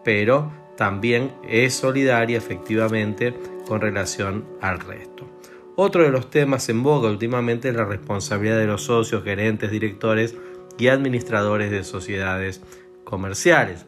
pero 0.04 0.50
también 0.76 1.32
es 1.46 1.74
solidaria 1.74 2.38
efectivamente 2.38 3.34
con 3.68 3.82
relación 3.82 4.46
al 4.62 4.80
resto. 4.80 5.28
Otro 5.76 6.02
de 6.02 6.10
los 6.10 6.30
temas 6.30 6.66
en 6.70 6.82
boga 6.82 7.10
últimamente 7.10 7.68
es 7.68 7.74
la 7.74 7.84
responsabilidad 7.84 8.56
de 8.56 8.66
los 8.66 8.84
socios, 8.84 9.22
gerentes, 9.22 9.70
directores 9.70 10.34
y 10.78 10.88
administradores 10.88 11.70
de 11.70 11.84
sociedades 11.84 12.62
comerciales. 13.04 13.84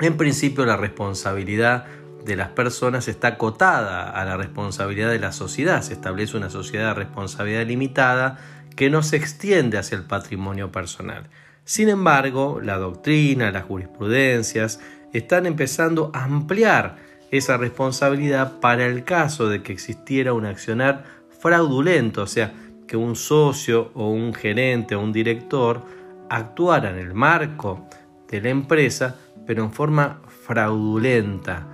En 0.00 0.16
principio 0.16 0.64
la 0.64 0.78
responsabilidad 0.78 1.84
de 2.24 2.36
las 2.36 2.48
personas 2.48 3.08
está 3.08 3.28
acotada 3.28 4.10
a 4.10 4.24
la 4.24 4.36
responsabilidad 4.36 5.10
de 5.10 5.18
la 5.18 5.32
sociedad. 5.32 5.82
Se 5.82 5.94
establece 5.94 6.36
una 6.36 6.50
sociedad 6.50 6.88
de 6.88 6.94
responsabilidad 6.94 7.66
limitada 7.66 8.38
que 8.76 8.90
no 8.90 9.02
se 9.02 9.16
extiende 9.16 9.78
hacia 9.78 9.96
el 9.96 10.04
patrimonio 10.04 10.70
personal. 10.72 11.28
Sin 11.64 11.88
embargo, 11.88 12.60
la 12.62 12.78
doctrina, 12.78 13.50
las 13.50 13.64
jurisprudencias 13.64 14.80
están 15.12 15.46
empezando 15.46 16.10
a 16.14 16.24
ampliar 16.24 16.96
esa 17.30 17.56
responsabilidad 17.56 18.60
para 18.60 18.86
el 18.86 19.04
caso 19.04 19.48
de 19.48 19.62
que 19.62 19.72
existiera 19.72 20.32
un 20.32 20.46
accionar 20.46 21.04
fraudulento, 21.40 22.22
o 22.22 22.26
sea, 22.26 22.52
que 22.86 22.96
un 22.96 23.14
socio 23.14 23.92
o 23.94 24.10
un 24.10 24.34
gerente 24.34 24.96
o 24.96 25.00
un 25.00 25.12
director 25.12 25.82
actuara 26.28 26.90
en 26.90 26.98
el 26.98 27.14
marco 27.14 27.86
de 28.28 28.40
la 28.40 28.48
empresa, 28.48 29.16
pero 29.46 29.62
en 29.62 29.72
forma 29.72 30.20
fraudulenta, 30.44 31.66